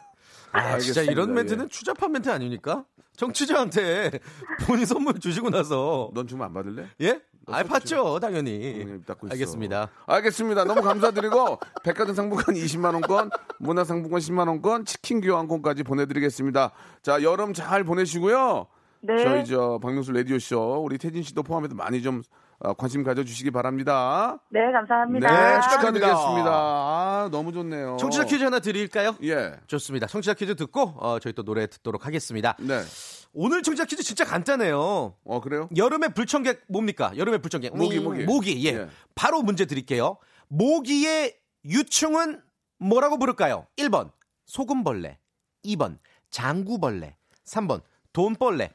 아, 0.51 0.79
진짜 0.79 1.01
알겠습니다. 1.01 1.11
이런 1.11 1.29
예. 1.29 1.33
멘트는 1.33 1.69
추잡한 1.69 2.11
멘트 2.11 2.29
아닙니까? 2.29 2.85
정치자한테 3.15 4.11
본인 4.67 4.85
선물 4.85 5.19
주시고 5.19 5.49
나서 5.49 6.11
넌 6.13 6.27
주면 6.27 6.47
안 6.47 6.53
받을래? 6.53 6.87
예? 7.01 7.21
아, 7.47 7.63
너 7.63 7.69
봤죠, 7.69 8.19
당연히. 8.19 8.83
응, 8.85 9.03
닦고 9.05 9.27
있어. 9.27 9.33
알겠습니다. 9.33 9.89
알겠습니다. 10.05 10.65
너무 10.65 10.81
감사드리고 10.81 11.59
백화점 11.83 12.13
상품권 12.13 12.55
20만 12.55 12.93
원권, 12.93 13.29
문화 13.59 13.83
상품권 13.85 14.19
10만 14.19 14.47
원권, 14.47 14.85
치킨 14.85 15.21
교환권까지 15.21 15.83
보내드리겠습니다. 15.83 16.71
자 17.01 17.23
여름 17.23 17.53
잘 17.53 17.83
보내시고요. 17.85 18.67
네. 19.01 19.23
저희 19.23 19.45
저 19.45 19.79
박명수 19.81 20.11
라디오 20.11 20.37
쇼 20.39 20.83
우리 20.83 20.97
태진 20.97 21.23
씨도 21.23 21.43
포함해서 21.43 21.73
많이 21.75 22.01
좀 22.01 22.17
어, 22.17 22.23
관심 22.77 23.03
가져주시기 23.03 23.51
바랍니다. 23.51 24.39
네, 24.49 24.59
감사합니다. 24.71 25.27
네, 25.29 25.61
축하드립니다. 25.61 26.07
축하드리겠습니다. 26.07 26.51
아 26.51 27.29
너무 27.31 27.51
좋네요. 27.53 27.97
청취자 27.99 28.25
퀴즈 28.25 28.43
하나 28.43 28.59
드릴까요? 28.59 29.15
예. 29.23 29.53
좋습니다. 29.67 30.07
청취자 30.07 30.33
퀴즈 30.33 30.55
듣고 30.55 30.95
어, 30.97 31.19
저희 31.19 31.33
또 31.33 31.43
노래 31.43 31.67
듣도록 31.67 32.05
하겠습니다. 32.07 32.55
네. 32.59 32.81
오늘 33.33 33.61
청취자 33.61 33.85
퀴즈 33.85 34.01
진짜 34.03 34.25
간단해요. 34.25 35.13
어 35.23 35.41
그래요? 35.41 35.69
여름의 35.75 36.13
불청객 36.15 36.63
뭡니까? 36.67 37.11
여름의 37.15 37.41
불청객. 37.41 37.75
모기, 37.77 37.99
음, 37.99 38.03
모기. 38.03 38.23
모기. 38.23 38.65
예. 38.67 38.73
예. 38.73 38.87
바로 39.13 39.43
문제 39.43 39.65
드릴게요. 39.65 40.17
모기의 40.47 41.35
유충은 41.65 42.41
뭐라고 42.79 43.19
부를까요? 43.19 43.67
1번 43.77 44.11
소금벌레, 44.45 45.17
2번 45.65 45.97
장구벌레, 46.31 47.15
3번 47.45 47.81
돈벌레. 48.13 48.71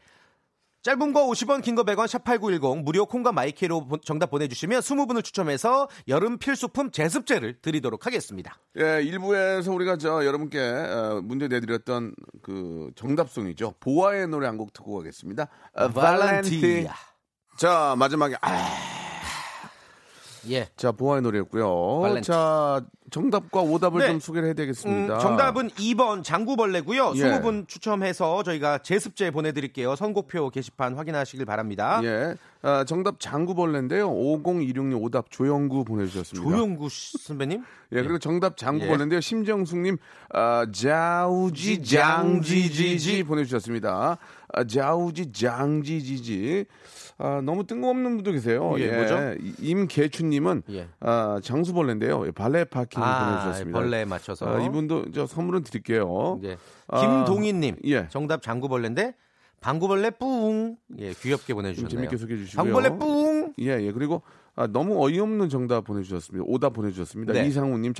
짧은 0.82 1.12
거 1.12 1.26
50원, 1.28 1.62
긴 1.62 1.76
거 1.76 1.84
100원, 1.84 2.06
샵8910, 2.08 2.82
무료 2.82 3.06
콩과 3.06 3.30
마이케로 3.30 3.86
보- 3.86 3.98
정답 3.98 4.30
보내주시면 4.30 4.80
20분을 4.80 5.22
추첨해서 5.22 5.88
여름 6.08 6.38
필수품 6.38 6.90
제습제를 6.90 7.60
드리도록 7.62 8.04
하겠습니다. 8.06 8.56
예, 8.80 9.00
일부에서 9.02 9.70
우리가 9.72 9.96
저 9.96 10.24
여러분께 10.26 10.58
어, 10.58 11.20
문제 11.22 11.46
내드렸던 11.46 12.14
그 12.42 12.90
정답송이죠. 12.96 13.74
보아의 13.78 14.26
노래 14.26 14.46
한 14.48 14.56
곡 14.58 14.72
듣고 14.72 14.96
가겠습니다. 14.98 15.46
어, 15.74 15.88
발렌티. 15.88 16.60
발렌티아. 16.60 16.92
자 17.58 17.94
마지막에 17.96 18.34
아, 18.40 18.76
예. 20.50 20.68
자 20.76 20.92
보아의 20.92 21.22
노래였고요. 21.22 22.00
발렌티. 22.02 22.26
자 22.26 22.82
정답과 23.10 23.60
오답을 23.60 24.00
네. 24.00 24.08
좀 24.08 24.20
소개를 24.20 24.46
해야 24.48 24.54
되겠습니다. 24.54 25.14
음, 25.14 25.20
정답은 25.20 25.68
2번 25.70 26.24
장구벌레고요. 26.24 27.12
예. 27.16 27.20
20분 27.20 27.68
추첨해서 27.68 28.42
저희가 28.42 28.78
제습제 28.78 29.30
보내드릴게요. 29.30 29.94
선곡표 29.96 30.48
게시판 30.50 30.94
확인하시길 30.96 31.44
바랍니다. 31.44 32.00
예, 32.04 32.34
아, 32.62 32.84
정답 32.84 33.20
장구벌레인데요. 33.20 34.10
5026님 34.10 35.02
오답 35.02 35.30
조영구 35.30 35.84
보내주셨습니다. 35.84 36.48
조영구 36.50 36.88
씨 36.88 37.18
선배님? 37.18 37.62
예, 37.92 37.96
그리고 37.96 38.18
정답 38.18 38.56
장구벌레인데요. 38.56 39.20
심정숙님, 39.20 39.98
아, 40.32 40.66
자우지 40.72 41.82
장지지지 41.84 43.24
보내주셨습니다. 43.24 44.16
아, 44.52 44.64
자우지 44.64 45.32
장지지지. 45.32 46.64
아, 47.18 47.40
너무 47.44 47.64
뜬금없는 47.66 48.16
분도 48.16 48.32
계세요. 48.32 48.74
예, 48.78 48.90
뭐죠? 48.96 49.16
이- 49.40 49.54
임계춘님은 49.60 50.62
예. 50.70 50.88
아, 51.00 51.40
장수벌레인데요. 51.42 52.26
예, 52.26 52.30
발레 52.30 52.64
파킹 52.64 53.00
보내주셨습니다. 53.00 53.78
벌레에 53.78 54.04
맞춰서. 54.04 54.46
아, 54.46 54.60
이분도 54.60 55.12
저 55.12 55.26
선물은 55.26 55.62
드릴게요. 55.62 56.40
예. 56.44 56.56
아, 56.88 57.00
김동희님. 57.00 57.76
예. 57.86 58.08
정답 58.08 58.42
장구벌레인데 58.42 59.14
방구벌레 59.60 60.10
뿡. 60.10 60.76
예, 60.98 61.12
귀엽게 61.12 61.46
좀 61.48 61.56
보내주셨네요. 61.56 61.88
재밌게 61.88 62.16
소개해 62.16 62.38
주시고요. 62.40 62.64
방구벌레 62.72 62.98
뿡. 62.98 63.52
예, 63.60 63.78
예. 63.80 63.92
그리고 63.92 64.22
아, 64.54 64.66
너무 64.66 65.02
어이없는 65.02 65.48
정답 65.48 65.84
보내주셨습니다. 65.84 66.44
오답 66.46 66.74
보내주셨습니다. 66.74 67.32
네. 67.32 67.46
이상우님 67.46 67.94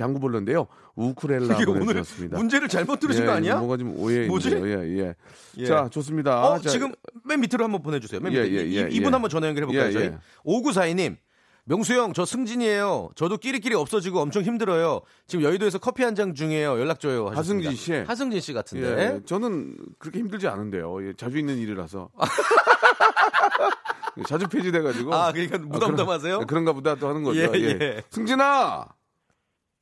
이게 1.55 1.65
오늘 1.69 1.85
보내주셨습니다. 1.87 2.37
문제를 2.37 2.67
잘못 2.67 2.99
들으신 2.99 3.23
예, 3.23 3.25
거 3.25 3.31
아니야? 3.33 3.57
뭐가 3.57 3.77
좀 3.77 3.97
오해. 3.97 4.27
뭐지? 4.27 4.51
예, 4.51 4.99
예. 4.99 5.15
예. 5.57 5.65
자, 5.65 5.89
좋습니다. 5.89 6.43
어, 6.47 6.59
자, 6.59 6.69
지금 6.69 6.91
맨 7.25 7.39
밑으로 7.39 7.63
한번 7.63 7.81
보내주세요. 7.81 8.19
맨 8.21 8.33
예, 8.33 8.43
밑에. 8.43 8.55
예, 8.55 8.63
이- 8.65 8.77
예, 8.77 8.81
이분 8.91 9.07
예. 9.07 9.13
한번 9.13 9.29
전화 9.31 9.47
연결해볼까요, 9.47 9.87
예, 9.87 9.91
저희? 9.91 10.03
예. 10.05 10.17
5942님. 10.45 11.17
명수 11.65 11.93
형, 11.93 12.11
저 12.13 12.25
승진이에요. 12.25 13.11
저도 13.15 13.37
끼리끼리 13.37 13.73
없어지고 13.75 14.19
엄청 14.19 14.43
힘들어요. 14.43 15.01
지금 15.27 15.45
여의도에서 15.45 15.77
커피 15.79 16.03
한 16.03 16.13
잔 16.13 16.35
중이에요. 16.35 16.79
연락 16.79 16.99
줘요. 16.99 17.27
하셨습니다. 17.29 17.69
하승진 17.69 17.75
씨. 17.75 17.93
하승진 18.05 18.39
씨 18.41 18.53
같은데. 18.53 18.87
예, 19.15 19.21
저는 19.25 19.75
그렇게 19.97 20.19
힘들지 20.19 20.47
않은데요. 20.47 21.07
예, 21.07 21.13
자주 21.15 21.37
있는 21.37 21.57
일이라서. 21.57 22.09
자주 24.27 24.47
폐지돼가지고. 24.47 25.13
아, 25.13 25.31
그러니까 25.31 25.57
무덤덤하세요? 25.57 26.35
그런, 26.39 26.47
그런 26.47 26.65
가 26.65 26.73
보다 26.73 26.95
또 26.95 27.07
하는 27.07 27.23
거죠. 27.23 27.39
예, 27.39 27.49
예. 27.55 27.77
예. 27.81 28.03
승진아! 28.09 28.87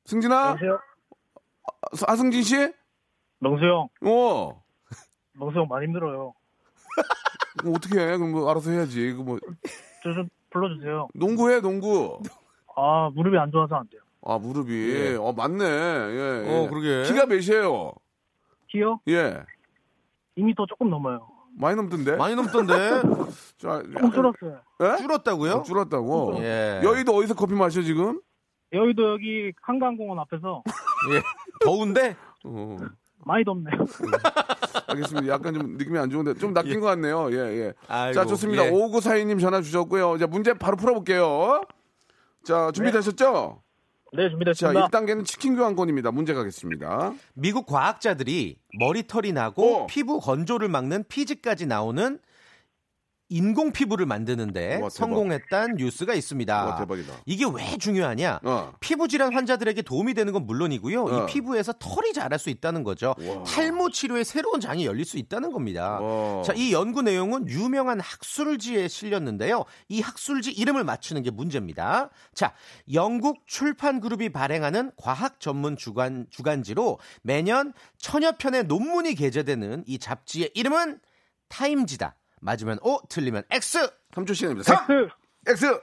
승진아? 0.06 0.50
여보세요? 0.52 0.80
하승진 2.08 2.44
씨? 2.44 2.56
명수 3.40 3.64
형, 3.66 3.90
어. 4.10 4.64
명수 5.34 5.60
형 5.60 5.68
많이 5.68 5.88
힘들어요. 5.88 6.34
그럼 7.58 7.76
어떻게 7.76 8.00
해? 8.00 8.18
그럼 8.18 8.32
뭐 8.32 8.50
알아서 8.50 8.72
해야지. 8.72 9.14
그 9.14 9.22
뭐, 9.22 9.40
저 10.04 10.14
좀 10.14 10.30
불러주세요. 10.52 11.08
농구해, 11.16 11.60
농구. 11.62 12.22
아, 12.76 13.10
무릎이 13.16 13.38
안 13.38 13.52
좋아서 13.52 13.76
안 13.76 13.88
돼요. 13.90 14.02
아, 14.24 14.38
무릎이. 14.38 14.72
예. 14.94 15.16
어, 15.16 15.34
맞네. 15.34 15.64
예, 15.66 16.46
예. 16.46 16.56
어, 16.66 16.70
그러게. 16.70 17.04
키가 17.12 17.26
몇이에요? 17.26 17.94
키요? 18.68 19.00
예. 19.08 19.44
2m 20.38 20.68
조금 20.70 20.90
넘어요. 20.90 21.28
많이 21.58 21.76
넘던데? 21.76 22.16
많이 22.16 22.36
넘던데. 22.36 22.74
자, 23.58 23.82
조금 23.84 24.12
줄었어요. 24.12 24.62
예? 24.84 24.98
줄었다고요? 24.98 25.52
어, 25.54 25.64
줄었다고? 25.64 26.36
예. 26.40 26.82
여의도 26.84 27.14
어디서 27.16 27.34
커피 27.34 27.54
마셔, 27.54 27.82
지금? 27.82 28.22
여의도 28.74 29.14
여기 29.14 29.52
한강공원 29.62 30.20
앞에서 30.20 30.64
예. 31.14 31.22
더운데? 31.66 32.16
어. 32.46 32.78
많이 33.26 33.44
덥네요. 33.44 33.86
알겠습니다. 34.88 35.34
약간 35.34 35.54
좀 35.54 35.78
느낌이 35.78 35.98
안 35.98 36.10
좋은데 36.10 36.34
좀 36.36 36.54
낚인 36.54 36.80
것 36.80 36.88
같네요. 36.88 37.32
예, 37.32 37.38
예. 37.38 37.74
아이고, 37.88 38.14
자, 38.14 38.26
좋습니다. 38.26 38.66
예. 38.66 38.72
5942님 38.72 39.40
전화 39.40 39.62
주셨고요. 39.62 40.18
자, 40.18 40.28
문제 40.28 40.54
바로 40.54 40.78
풀어볼게요. 40.78 41.64
자, 42.44 42.72
준비되셨죠? 42.74 43.62
네, 44.14 44.24
자, 44.24 44.30
준비됐습니다. 44.30 44.88
1단계는 44.88 45.26
치킨 45.26 45.56
교환권입니다. 45.56 46.12
문제 46.12 46.34
가겠습니다. 46.34 47.14
미국 47.34 47.66
과학자들이 47.66 48.58
머리털이 48.80 49.32
나고 49.32 49.84
어. 49.84 49.88
피부 49.88 50.20
건조를 50.20 50.68
막는 50.68 51.06
피지까지 51.08 51.66
나오는 51.66 52.20
인공 53.32 53.72
피부를 53.72 54.06
만드는데 54.06 54.82
와. 54.82 54.90
성공했다는 54.90 55.76
뉴스가 55.78 56.14
있습니다. 56.14 56.66
와, 56.66 56.76
대박이다. 56.76 57.14
이게 57.26 57.46
왜 57.46 57.78
중요하냐? 57.78 58.42
어. 58.44 58.74
피부 58.82 59.08
질환 59.08 59.34
환자들에게 59.34 59.82
도움이 59.84 60.14
되는 60.14 60.34
건 60.34 60.46
물론이고요. 60.46 61.04
어. 61.04 61.24
이 61.24 61.32
피부에서 61.32 61.74
털이 61.80 62.12
자랄 62.14 62.38
수 62.38 62.50
있다는 62.50 62.84
거죠. 62.84 63.16
탈모 63.48 63.92
치료에 63.92 64.26
새로운 64.26 64.60
장이 64.60 64.86
열릴 64.86 65.06
수 65.06 65.18
있다는 65.18 65.54
겁니다. 65.54 66.02
와. 66.02 66.44
자, 66.44 66.52
이 66.54 66.74
연구 66.74 67.02
내용은 67.02 67.48
유명한 67.48 68.02
학술지에 68.02 68.90
실렸는데요. 68.90 69.64
이 69.88 70.02
학술지 70.02 70.52
이름을 70.52 70.84
맞추는 70.84 71.24
게 71.24 71.32
문제입니다. 71.32 72.10
자, 72.36 72.54
영국 72.92 73.48
출판 73.48 74.02
그룹이 74.02 74.30
발행하는 74.30 74.92
과학 74.98 75.40
전문 75.40 75.78
주간 75.78 76.28
주간지로 76.30 77.00
매년 77.22 77.72
천여 77.98 78.34
편의 78.38 78.66
논문이 78.66 79.16
게재되는 79.16 79.86
이 79.88 80.00
잡지의 80.00 80.52
이름은 80.54 81.00
타임지다. 81.48 82.16
맞으면 82.42 82.80
O, 82.82 83.00
틀리면 83.08 83.44
X. 83.50 83.90
3초 84.14 84.36
시간입니다. 84.36 84.74
3, 84.76 85.08
X. 85.48 85.66
X! 85.66 85.80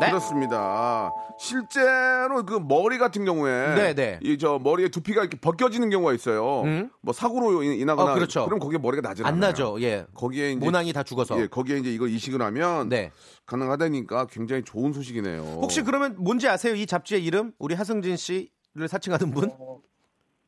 네. 0.00 0.08
그렇습니다. 0.08 1.10
실제로 1.40 2.44
그 2.44 2.54
머리 2.60 2.98
같은 2.98 3.24
경우에 3.24 3.74
네, 3.74 3.94
네. 3.94 4.18
이 4.22 4.36
저 4.36 4.58
머리에 4.62 4.88
두피가 4.88 5.22
이렇게 5.22 5.38
벗겨지는 5.40 5.88
경우가 5.90 6.12
있어요. 6.12 6.62
음. 6.62 6.90
뭐 7.00 7.12
사고로 7.14 7.62
인- 7.62 7.80
인하거나 7.80 8.12
어, 8.12 8.14
그렇죠. 8.14 8.44
그럼 8.44 8.58
거기에 8.58 8.78
머리가 8.78 9.00
나질 9.08 9.24
안 9.24 9.34
않아요. 9.34 9.50
나죠. 9.50 9.76
예. 9.80 10.04
거기에 10.14 10.50
이제 10.52 10.64
모낭이 10.64 10.92
다 10.92 11.02
죽어서. 11.04 11.40
예, 11.40 11.46
거기에 11.46 11.78
이제 11.78 11.90
이걸 11.90 12.10
이식을 12.10 12.42
하면 12.42 12.88
네. 12.88 13.12
가능하다니까 13.46 14.26
굉장히 14.26 14.62
좋은 14.64 14.92
소식이네요. 14.92 15.40
혹시 15.62 15.82
그러면 15.82 16.16
뭔지 16.18 16.48
아세요? 16.48 16.74
이 16.74 16.84
잡지의 16.86 17.24
이름? 17.24 17.52
우리 17.58 17.74
하승진 17.74 18.16
씨를 18.16 18.88
사칭하는 18.88 19.30
분? 19.30 19.50
어, 19.58 19.80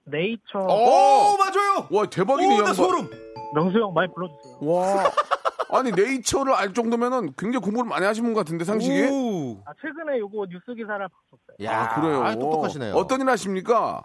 네이처 0.04 0.58
어! 0.58 1.32
오, 1.32 1.36
맞아요. 1.38 1.88
와 1.90 2.06
대박이네 2.10 2.60
오, 2.60 2.62
나. 2.62 2.72
소름. 2.74 3.08
명수 3.54 3.78
형 3.78 3.92
많이 3.92 4.12
불러주세요. 4.12 4.58
와. 4.60 5.04
아니 5.72 5.92
네이처를 5.92 6.52
알 6.52 6.72
정도면은 6.74 7.32
굉장히 7.38 7.64
공부를 7.64 7.88
많이 7.88 8.04
하신 8.04 8.24
분 8.24 8.34
같은데 8.34 8.64
상식이? 8.64 9.06
오. 9.06 9.62
아, 9.64 9.72
최근에 9.80 10.18
요거 10.18 10.46
뉴스 10.50 10.74
기사를 10.74 10.98
봤었어요. 11.08 11.56
야, 11.62 11.82
아, 11.92 12.00
그래요. 12.00 12.22
아, 12.24 12.34
똑똑하시네요. 12.34 12.94
어떤 12.94 13.20
일 13.20 13.28
하십니까? 13.28 14.04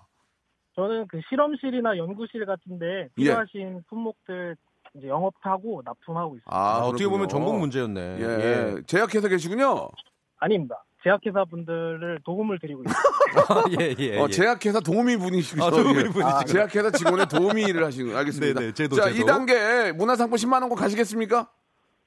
저는 0.76 1.08
그 1.08 1.20
실험실이나 1.30 1.98
연구실 1.98 2.46
같은데 2.46 3.08
필요하신 3.16 3.84
품목들 3.90 4.56
이제 4.96 5.08
영업하고 5.08 5.82
납품하고 5.84 6.36
있어요. 6.36 6.44
아, 6.46 6.80
어떻게 6.84 7.08
보면. 7.08 7.28
전공 7.28 7.60
문제였네. 7.60 8.18
예. 8.20 8.24
예. 8.24 8.82
제약회사 8.86 9.28
계시군요. 9.28 9.90
아닙니다. 10.38 10.84
제약회사 11.06 11.46
분들을 11.46 12.20
도움을 12.26 12.58
드리고 12.60 12.82
있어요. 12.84 13.64
예, 13.80 13.96
예. 14.00 14.18
어, 14.20 14.26
예. 14.28 14.32
제약회사 14.32 14.80
도우미 14.80 15.18
분이시죠. 15.18 15.64
아, 15.64 15.70
도우미 15.70 15.90
예. 16.00 16.04
분이시군요. 16.10 16.46
제약회사 16.48 16.92
직원의 16.92 17.28
도우미 17.28 17.62
일을 17.64 17.86
하시는 17.86 18.12
거 18.12 18.18
알겠습니다. 18.18 18.60
네네, 18.60 18.74
제도, 18.74 18.96
자, 18.96 19.12
제도. 19.12 19.24
2단계 19.26 19.92
문화상품 19.94 20.36
10만 20.38 20.62
원권 20.62 20.76
가시겠습니까? 20.78 21.48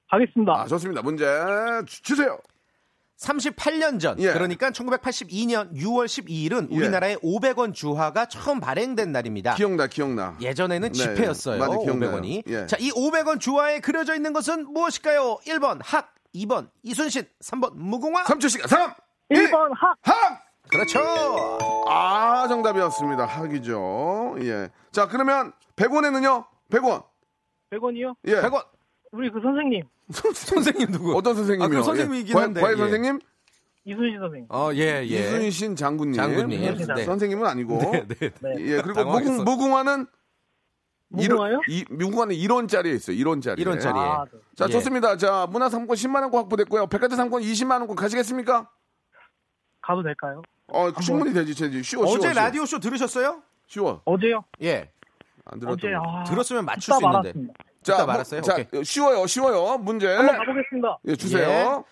하겠습니다. 0.09 0.53
아, 0.53 0.67
좋습니다. 0.67 1.03
문제 1.03 1.25
주- 1.87 2.03
주세요. 2.03 2.39
38년 3.21 3.99
전, 4.01 4.19
예. 4.21 4.33
그러니까 4.33 4.71
1982년 4.71 5.73
6월 5.75 6.07
12일은 6.07 6.69
예. 6.71 6.77
우리나라에 6.77 7.17
500원 7.17 7.75
주화가 7.75 8.27
처음 8.27 8.61
발행된 8.61 9.11
날입니다. 9.13 9.55
기억나, 9.55 9.87
기억나. 9.89 10.37
예전에는 10.41 10.93
네, 10.93 10.93
지폐였어요. 10.93 11.59
맞아요, 11.59 11.81
기억나요. 11.83 12.13
500원이. 12.21 12.43
예. 12.49 12.67
자, 12.67 12.77
이 12.81 12.91
500원 12.93 13.41
주화에 13.41 13.81
그려져 13.81 14.15
있는 14.15 14.33
것은 14.33 14.73
무엇일까요? 14.73 15.39
1번 15.47 15.81
학, 15.85 16.15
2번 16.35 16.71
이순신, 16.83 17.25
3번 17.43 17.75
무궁화. 17.75 18.25
3초 18.25 18.49
시간. 18.49 18.69
3! 18.69 18.95
1번 19.31 19.71
학! 19.75 19.97
학! 20.03 20.43
그렇죠. 20.71 21.01
아, 21.89 22.47
정답이었습니다. 22.49 23.25
학이죠. 23.25 24.37
예. 24.41 24.69
자, 24.93 25.09
그러면 25.09 25.53
100원에는요? 25.77 26.45
100원. 26.71 27.05
100원이요? 27.71 28.15
예. 28.27 28.35
100원. 28.43 28.65
우리 29.13 29.31
그 29.31 29.41
선생님 29.41 29.83
선생님 30.35 30.93
누구? 30.93 31.17
어떤 31.17 31.35
선생님이요? 31.35 31.79
아, 31.79 31.81
그 31.81 31.85
선생님이긴 31.85 32.37
예. 32.37 32.41
한데, 32.41 32.61
과외 32.61 32.75
예. 32.75 32.77
선생님? 32.77 33.19
이순신 33.85 34.19
선생님. 34.19 34.47
어, 34.51 34.71
예, 34.75 34.81
예. 34.81 35.03
이순신 35.03 35.77
장군님. 35.77 36.13
장군님. 36.15 36.77
네. 36.95 37.05
선생님은 37.05 37.47
아니고. 37.47 37.79
네, 37.79 38.07
네. 38.07 38.31
네. 38.41 38.55
예, 38.59 38.83
그리고. 38.83 39.05
무궁, 39.05 39.45
무궁화는 39.45 40.07
무궁화요? 41.11 41.61
이, 41.69 41.85
무궁화는 41.89 42.35
1원짜리에 42.37 42.95
있어요. 42.95 43.17
1원짜리. 43.17 43.59
1원짜리에. 43.59 43.97
아, 43.97 44.25
네. 44.31 44.39
자, 44.55 44.67
예. 44.67 44.73
좋습니다. 44.73 45.17
자, 45.17 45.47
문화상품권 45.51 45.97
10만 45.97 46.23
원권 46.23 46.43
확보됐고요. 46.43 46.87
백화점 46.89 47.17
상권 47.17 47.43
20만 47.43 47.79
원권 47.81 47.97
가시겠습니까? 47.97 48.69
가도 49.81 50.03
될까요? 50.03 50.43
어, 50.69 50.93
충분히 51.01 51.33
되지. 51.33 51.55
되지. 51.55 51.83
쉬워, 51.83 52.05
쉬워. 52.05 52.19
어제 52.19 52.33
쉬워. 52.33 52.45
라디오 52.45 52.67
쇼 52.67 52.79
들으셨어요? 52.79 53.43
쉬워. 53.67 54.03
어제요? 54.05 54.45
예. 54.63 54.91
안 55.47 55.59
들었던 55.59 55.79
어제 55.79 55.91
거. 55.93 56.19
아, 56.21 56.25
들었으면 56.25 56.65
맞출 56.67 56.93
수 56.95 57.01
있는데. 57.03 57.17
말았습니다. 57.33 57.55
자, 57.83 57.97
뭐, 57.97 58.07
말았어요? 58.07 58.41
자, 58.43 58.53
오케이. 58.55 58.85
쉬워요. 58.85 59.27
쉬워요. 59.27 59.79
문제. 59.79 60.15
한번 60.15 60.37
가보겠습니다. 60.37 60.99
예, 61.07 61.17
주세요. 61.17 61.85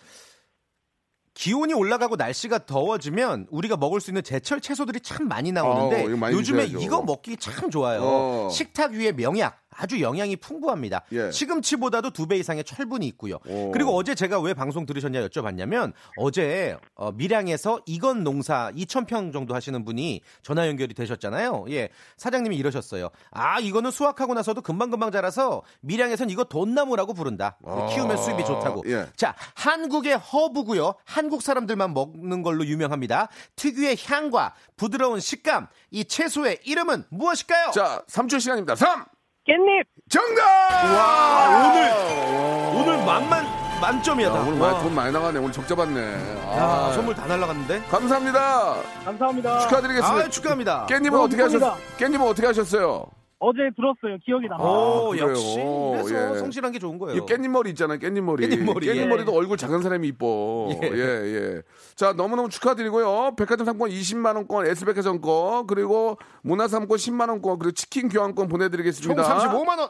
기온이 1.37 1.75
올라가고 1.75 2.17
날씨가 2.17 2.65
더워지면 2.65 3.47
우리가 3.51 3.77
먹을 3.77 4.01
수 4.01 4.11
있는 4.11 4.23
제철 4.23 4.59
채소들이 4.61 5.01
참 5.01 5.29
많이 5.29 5.53
나오는데 5.53 6.07
이거 6.07 6.17
많이 6.17 6.35
요즘에 6.35 6.65
드셔야죠. 6.65 6.85
이거 6.85 7.03
먹기 7.03 7.37
참 7.37 7.71
좋아요. 7.71 8.01
어. 8.03 8.49
식탁 8.51 8.93
위에 8.93 9.13
명약 9.13 9.66
아주 9.77 10.01
영양이 10.01 10.37
풍부합니다. 10.37 11.03
예. 11.13 11.31
시금치보다도 11.31 12.11
두 12.11 12.27
배 12.27 12.37
이상의 12.39 12.65
철분이 12.65 13.07
있고요. 13.09 13.39
오. 13.47 13.71
그리고 13.71 13.95
어제 13.97 14.15
제가 14.17 14.41
왜 14.41 14.53
방송 14.53 14.85
들으셨냐 14.85 15.21
여쭤봤냐면 15.29 15.93
어제 16.17 16.77
어, 16.97 17.13
밀양에서 17.13 17.83
이건 17.87 18.25
농사 18.25 18.73
2,000평 18.75 19.33
정도 19.33 19.55
하시는 19.55 19.85
분이 19.85 20.23
전화 20.43 20.67
연결이 20.67 20.93
되셨잖아요. 20.95 21.67
예. 21.71 21.91
사장님이 22.17 22.57
이러셨어요. 22.57 23.11
아, 23.31 23.61
이거는 23.61 23.93
수확하고 23.93 24.35
나서도 24.35 24.63
금방금방 24.63 25.13
자라서 25.13 25.63
밀양에선 25.83 26.31
이거 26.31 26.43
돈나무라고 26.45 27.15
부른다. 27.15 27.59
아. 27.65 27.87
키우면 27.93 28.17
수입이 28.17 28.45
좋다고. 28.45 28.83
예. 28.87 29.07
자, 29.15 29.37
한국의 29.55 30.17
허브고요. 30.19 30.95
한국 31.05 31.43
사람들만 31.43 31.95
먹는 31.95 32.43
걸로 32.43 32.67
유명합니다. 32.67 33.29
특유의 33.55 33.97
향과 34.05 34.55
부드러운 34.77 35.21
식감. 35.21 35.69
이 35.93 36.05
채소의 36.05 36.59
이름은 36.65 37.05
무엇일까요? 37.11 37.71
자, 37.71 38.03
3초 38.09 38.41
시간입니다. 38.41 38.75
3! 38.75 39.05
깻잎! 39.47 39.85
정답! 40.09 40.43
와, 40.43 41.71
오늘 41.71 42.93
오늘 42.95 43.05
만만 43.05 43.47
만점이야. 43.81 44.29
야, 44.29 44.33
다. 44.33 44.41
오늘 44.41 44.59
와. 44.59 44.71
많이, 44.73 44.83
돈 44.83 44.95
많이 44.95 45.13
나가네. 45.13 45.39
오늘 45.39 45.53
적자 45.53 45.75
받네. 45.75 46.01
야, 46.01 46.63
아, 46.63 46.93
선물 46.95 47.15
다 47.15 47.27
날라갔는데. 47.27 47.83
감사합니다. 47.91 48.77
감사합니다. 49.05 49.59
축하드리겠습니다. 49.61 50.25
아, 50.25 50.29
축하합니다. 50.31 50.87
너무 50.89 51.23
어떻게 51.25 51.43
하셨. 51.43 51.61
깻님은 51.99 52.27
어떻게 52.27 52.47
하셨어요? 52.47 53.07
어제 53.39 53.59
들었어요. 53.77 54.17
기억이 54.25 54.47
남아요. 54.49 54.67
오, 54.67 55.11
그래요? 55.11 55.29
역시 55.31 55.57
그래서 55.57 56.35
예. 56.35 56.39
성실한 56.39 56.73
게 56.73 56.79
좋은 56.79 56.99
거예요. 56.99 57.19
이 57.19 57.21
깻잎 57.27 57.49
머리 57.49 57.71
있잖아요. 57.71 57.99
깻잎 57.99 58.21
머리. 58.23 58.49
깻잎 58.49 58.65
머리, 58.65 58.89
예. 58.89 59.25
도 59.27 59.33
얼굴 59.35 59.59
작은 59.59 59.83
사람이 59.83 60.09
이뻐. 60.09 60.69
예. 60.83 60.89
예. 60.91 60.99
예, 60.99 61.63
자, 61.95 62.15
너무너무 62.15 62.49
축하드리고요. 62.49 63.35
백화점 63.37 63.67
상권 63.67 63.91
20만 63.91 64.37
원권, 64.37 64.67
S백화점 64.69 65.21
권, 65.21 65.67
그리고 65.67 66.17
문화상권 66.43 66.97
10만 66.97 67.29
원권, 67.29 67.59
그리고 67.59 67.73
치킨 67.73 68.09
교환권 68.09 68.49
보내 68.49 68.65
총 68.65 68.71
드리겠습니다. 68.71 69.23
35만 69.23 69.79
원. 69.81 69.89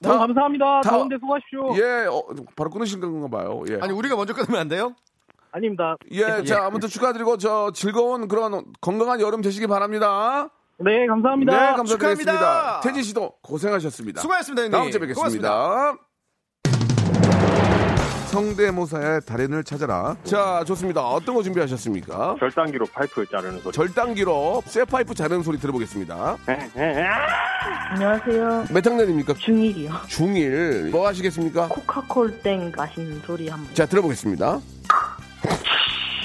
너무 0.00 0.14
다- 0.14 0.18
감사합니다. 0.18 0.80
다- 0.82 0.90
더운데 0.90 1.16
수고하십시오. 1.18 1.76
예, 1.82 2.06
어, 2.06 2.22
바로 2.54 2.70
끊으신 2.70 3.00
건가 3.00 3.26
봐요. 3.36 3.64
예. 3.68 3.78
아니 3.80 3.92
우리가 3.92 4.14
먼저 4.14 4.32
끊으면 4.32 4.60
안 4.60 4.68
돼요? 4.68 4.94
아닙니다. 5.50 5.96
예, 6.12 6.44
자, 6.44 6.64
아무튼 6.66 6.88
축하드리고 6.88 7.38
저 7.38 7.72
즐거운 7.74 8.28
그런 8.28 8.64
건강한 8.80 9.20
여름 9.20 9.40
되시기 9.40 9.66
바랍니다. 9.66 10.50
네, 10.80 11.06
감사합니다. 11.06 11.52
네, 11.52 11.76
감사드리겠습니다. 11.76 12.32
축하합니다. 12.32 12.80
태진 12.82 13.02
씨도 13.02 13.34
고생하셨습니다. 13.42 14.20
수고하셨습니다, 14.20 14.62
형님. 14.62 14.72
다음 14.72 14.90
주에 14.90 15.00
뵙겠습니다. 15.00 15.94
성대모사의 18.28 19.22
달인을 19.26 19.64
찾아라. 19.64 20.14
자, 20.22 20.62
좋습니다. 20.66 21.00
어떤 21.02 21.34
거 21.34 21.42
준비하셨습니까? 21.42 22.36
절단기로 22.38 22.86
파이프 22.92 23.26
자르는 23.26 23.60
소리. 23.60 23.72
절단기로 23.72 24.62
쇠 24.66 24.84
파이프 24.84 25.14
자르는 25.14 25.42
소리 25.42 25.58
들어보겠습니다. 25.58 26.36
안녕하세요. 27.90 28.66
몇 28.70 28.86
학년입니까? 28.86 29.32
중1이요. 29.32 29.90
중1. 30.02 30.90
뭐 30.90 31.08
하시겠습니까? 31.08 31.68
코카콜 31.68 32.38
땡 32.42 32.70
마시는 32.76 33.20
소리 33.24 33.48
한번. 33.48 33.74
자, 33.74 33.86
들어보겠습니다. 33.86 34.60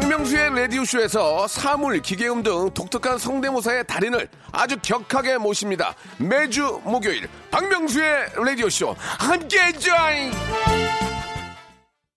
박명수의 0.00 0.50
라디오쇼에서 0.54 1.46
사물, 1.46 2.00
기계음 2.00 2.42
등 2.42 2.70
독특한 2.70 3.18
성대모사의 3.18 3.86
달인을 3.86 4.28
아주 4.50 4.78
격하게 4.80 5.36
모십니다. 5.36 5.94
매주 6.16 6.80
목요일 6.84 7.28
박명수의 7.50 8.30
라디오쇼 8.34 8.96
함께 8.98 9.72
join! 9.72 10.32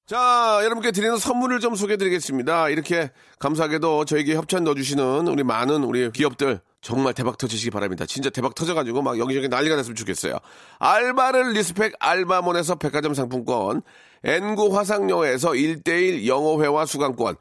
자, 0.07 0.59
여러분께 0.63 0.91
드리는 0.91 1.17
선물을 1.17 1.59
좀 1.59 1.75
소개해 1.75 1.97
드리겠습니다. 1.97 2.69
이렇게 2.69 3.11
감사하게도 3.39 4.05
저에게 4.05 4.35
협찬 4.35 4.63
넣어주시는 4.63 5.27
우리 5.27 5.43
많은 5.43 5.83
우리 5.83 6.09
기업들 6.09 6.61
정말 6.79 7.13
대박 7.13 7.37
터지시기 7.37 7.69
바랍니다. 7.69 8.05
진짜 8.05 8.29
대박 8.29 8.55
터져가지고 8.55 9.01
막 9.01 9.19
여기저기 9.19 9.49
난리가 9.49 9.75
났으면 9.75 9.95
좋겠어요. 9.95 10.37
알바를 10.79 11.51
respect 11.51 11.95
알바몬에서 11.99 12.75
백화점 12.75 13.13
상품권, 13.13 13.81
엔구 14.23 14.77
화상영어에서 14.77 15.51
1대1 15.51 16.27
영어회화 16.27 16.85
수강권, 16.85 17.35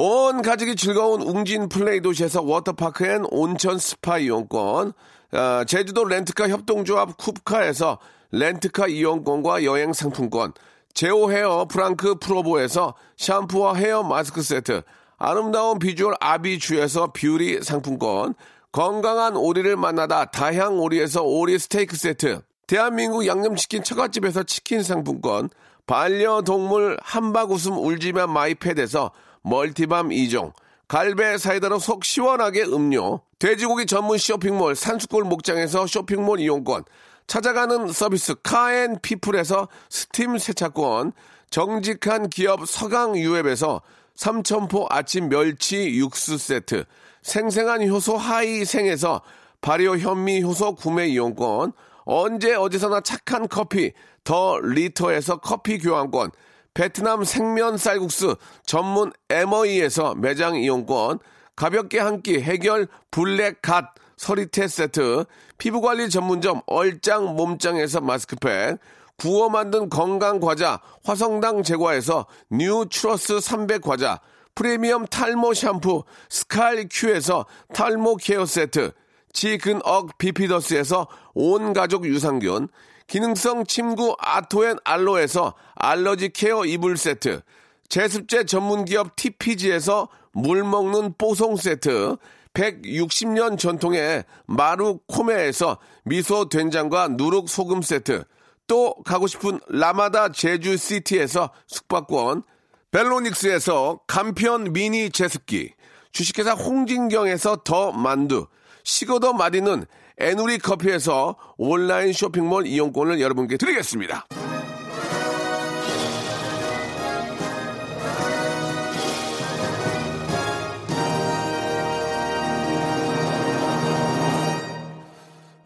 온 0.00 0.42
가족이 0.42 0.76
즐거운 0.76 1.22
웅진 1.22 1.68
플레이 1.68 2.00
도시에서 2.00 2.40
워터파크 2.42 3.04
and 3.04 3.24
온천 3.32 3.78
스파 3.78 4.18
이용권, 4.18 4.92
아, 5.32 5.64
제주도 5.66 6.04
렌트카 6.04 6.48
협동조합 6.50 7.16
쿱카에서 7.16 7.98
렌트카 8.30 8.86
이용권과 8.86 9.64
여행 9.64 9.92
상품권, 9.92 10.52
제오 10.94 11.32
헤어 11.32 11.66
프랑크 11.68 12.20
프로보에서 12.20 12.94
샴푸와 13.16 13.74
헤어 13.74 14.04
마스크 14.04 14.40
세트, 14.40 14.82
아름다운 15.16 15.80
비주얼 15.80 16.14
아비주에서 16.20 17.12
뷰티 17.12 17.64
상품권, 17.64 18.34
건강한 18.70 19.34
오리를 19.34 19.74
만나다 19.74 20.26
다향 20.26 20.78
오리에서 20.78 21.24
오리 21.24 21.58
스테이크 21.58 21.96
세트, 21.96 22.42
대한민국 22.68 23.26
양념치킨 23.26 23.82
처갓집에서 23.82 24.44
치킨 24.44 24.84
상품권, 24.84 25.50
반려동물 25.88 26.98
함박웃음 27.02 27.76
울지마 27.76 28.28
마이펫에서 28.28 29.10
멀티밤 29.42 30.08
2종, 30.08 30.52
갈배 30.88 31.36
사이다로 31.36 31.78
속 31.78 32.04
시원하게 32.04 32.64
음료, 32.64 33.20
돼지고기 33.38 33.86
전문 33.86 34.18
쇼핑몰 34.18 34.74
산수골 34.74 35.24
목장에서 35.24 35.86
쇼핑몰 35.86 36.40
이용권, 36.40 36.84
찾아가는 37.26 37.92
서비스 37.92 38.34
카앤피플에서 38.42 39.68
스팀 39.90 40.38
세차권, 40.38 41.12
정직한 41.50 42.28
기업 42.28 42.66
서강유앱에서 42.66 43.82
삼천포 44.14 44.86
아침 44.90 45.28
멸치 45.28 45.88
육수 45.98 46.38
세트, 46.38 46.84
생생한 47.22 47.86
효소 47.88 48.16
하이생에서 48.16 49.20
발효 49.60 49.96
현미 49.96 50.42
효소 50.42 50.74
구매 50.74 51.06
이용권, 51.08 51.72
언제 52.04 52.54
어디서나 52.54 53.02
착한 53.02 53.46
커피 53.46 53.92
더 54.24 54.58
리터에서 54.58 55.38
커피 55.38 55.78
교환권, 55.78 56.30
베트남 56.78 57.24
생면 57.24 57.76
쌀국수 57.76 58.36
전문 58.64 59.10
에머이에서 59.30 60.14
매장 60.14 60.54
이용권, 60.54 61.18
가볍게 61.56 61.98
한 61.98 62.22
끼 62.22 62.40
해결 62.40 62.86
블랙 63.10 63.60
갓 63.62 63.94
서리테 64.16 64.68
세트, 64.68 65.24
피부관리 65.58 66.08
전문점 66.08 66.60
얼짱 66.66 67.34
몸짱에서 67.34 68.00
마스크팩, 68.00 68.78
구워 69.16 69.48
만든 69.48 69.90
건강 69.90 70.38
과자 70.38 70.80
화성당 71.02 71.64
제과에서 71.64 72.26
뉴 72.48 72.86
트러스 72.88 73.40
300 73.40 73.82
과자, 73.82 74.20
프리미엄 74.54 75.04
탈모 75.04 75.54
샴푸 75.54 76.04
스칼 76.28 76.86
큐에서 76.88 77.46
탈모 77.74 78.18
케어 78.18 78.46
세트, 78.46 78.92
지근억 79.32 80.16
비피더스에서 80.16 81.08
온 81.34 81.72
가족 81.72 82.06
유산균, 82.06 82.68
기능성 83.08 83.64
침구 83.64 84.16
아토앤 84.18 84.76
알로에서 84.84 85.54
알러지 85.74 86.28
케어 86.28 86.64
이불 86.66 86.98
세트, 86.98 87.40
제습제 87.88 88.44
전문기업 88.44 89.16
TPG에서 89.16 90.08
물 90.32 90.62
먹는 90.62 91.14
뽀송 91.16 91.56
세트, 91.56 92.16
160년 92.52 93.58
전통의 93.58 94.24
마루 94.46 95.00
코메에서 95.06 95.78
미소 96.04 96.50
된장과 96.50 97.08
누룩 97.12 97.48
소금 97.48 97.80
세트, 97.80 98.24
또 98.66 98.94
가고 99.04 99.26
싶은 99.26 99.58
라마다 99.68 100.30
제주시티에서 100.30 101.50
숙박권, 101.66 102.42
벨로닉스에서 102.90 104.00
간편 104.06 104.74
미니 104.74 105.08
제습기, 105.08 105.72
주식회사 106.12 106.52
홍진경에서 106.52 107.62
더 107.64 107.90
만두, 107.90 108.46
식어도 108.84 109.32
마디는 109.32 109.86
에누리 110.20 110.58
커피에서 110.58 111.36
온라인 111.56 112.12
쇼핑몰 112.12 112.66
이용권을 112.66 113.20
여러분께 113.20 113.56
드리겠습니다. 113.56 114.26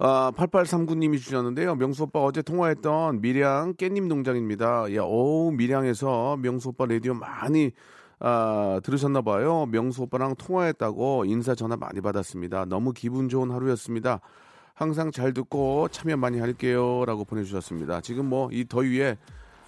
아, 0.04 0.32
8839님이 0.36 1.18
주셨는데요. 1.18 1.76
명수 1.76 2.02
오빠 2.02 2.20
어제 2.20 2.42
통화했던 2.42 3.20
밀양 3.20 3.74
깻잎 3.74 4.04
농장입니다. 4.08 4.92
야, 4.96 5.02
어우, 5.02 5.52
밀양에서 5.52 6.38
명수 6.38 6.70
오빠 6.70 6.86
라디오 6.86 7.14
많이 7.14 7.70
아, 8.24 8.80
들으셨나 8.84 9.20
봐요. 9.22 9.66
명수 9.66 10.02
오빠랑 10.02 10.36
통화했다고 10.36 11.24
인사 11.24 11.54
전화 11.56 11.76
많이 11.76 12.00
받았습니다. 12.00 12.66
너무 12.66 12.92
기분 12.92 13.28
좋은 13.28 13.50
하루였습니다. 13.50 14.20
항상 14.74 15.10
잘 15.10 15.34
듣고 15.34 15.88
참여 15.88 16.16
많이 16.16 16.38
할게요. 16.38 17.04
라고 17.04 17.24
보내주셨습니다. 17.24 18.00
지금 18.00 18.26
뭐 18.26 18.48
이 18.52 18.64
더위에 18.68 19.16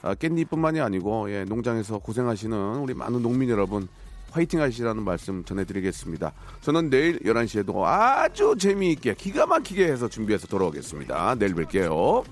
아, 0.03 0.15
깻잎뿐만이 0.15 0.85
아니고 0.85 1.31
예, 1.31 1.45
농장에서 1.45 1.99
고생하시는 1.99 2.57
우리 2.77 2.95
많은 2.95 3.23
농민 3.23 3.49
여러분 3.49 3.89
화이팅 4.31 4.61
하시라는 4.61 5.03
말씀 5.03 5.45
전해드리겠습니다. 5.45 6.33
저는 6.61 6.91
내일 6.91 7.19
11시에도 7.21 7.83
아주 7.85 8.55
재미있게 8.59 9.15
기가 9.15 9.47
막히게 9.47 9.87
해서 9.87 10.09
준비해서 10.09 10.47
돌아오겠습니다. 10.47 11.37
내일 11.37 11.55
뵐게요. 11.55 12.25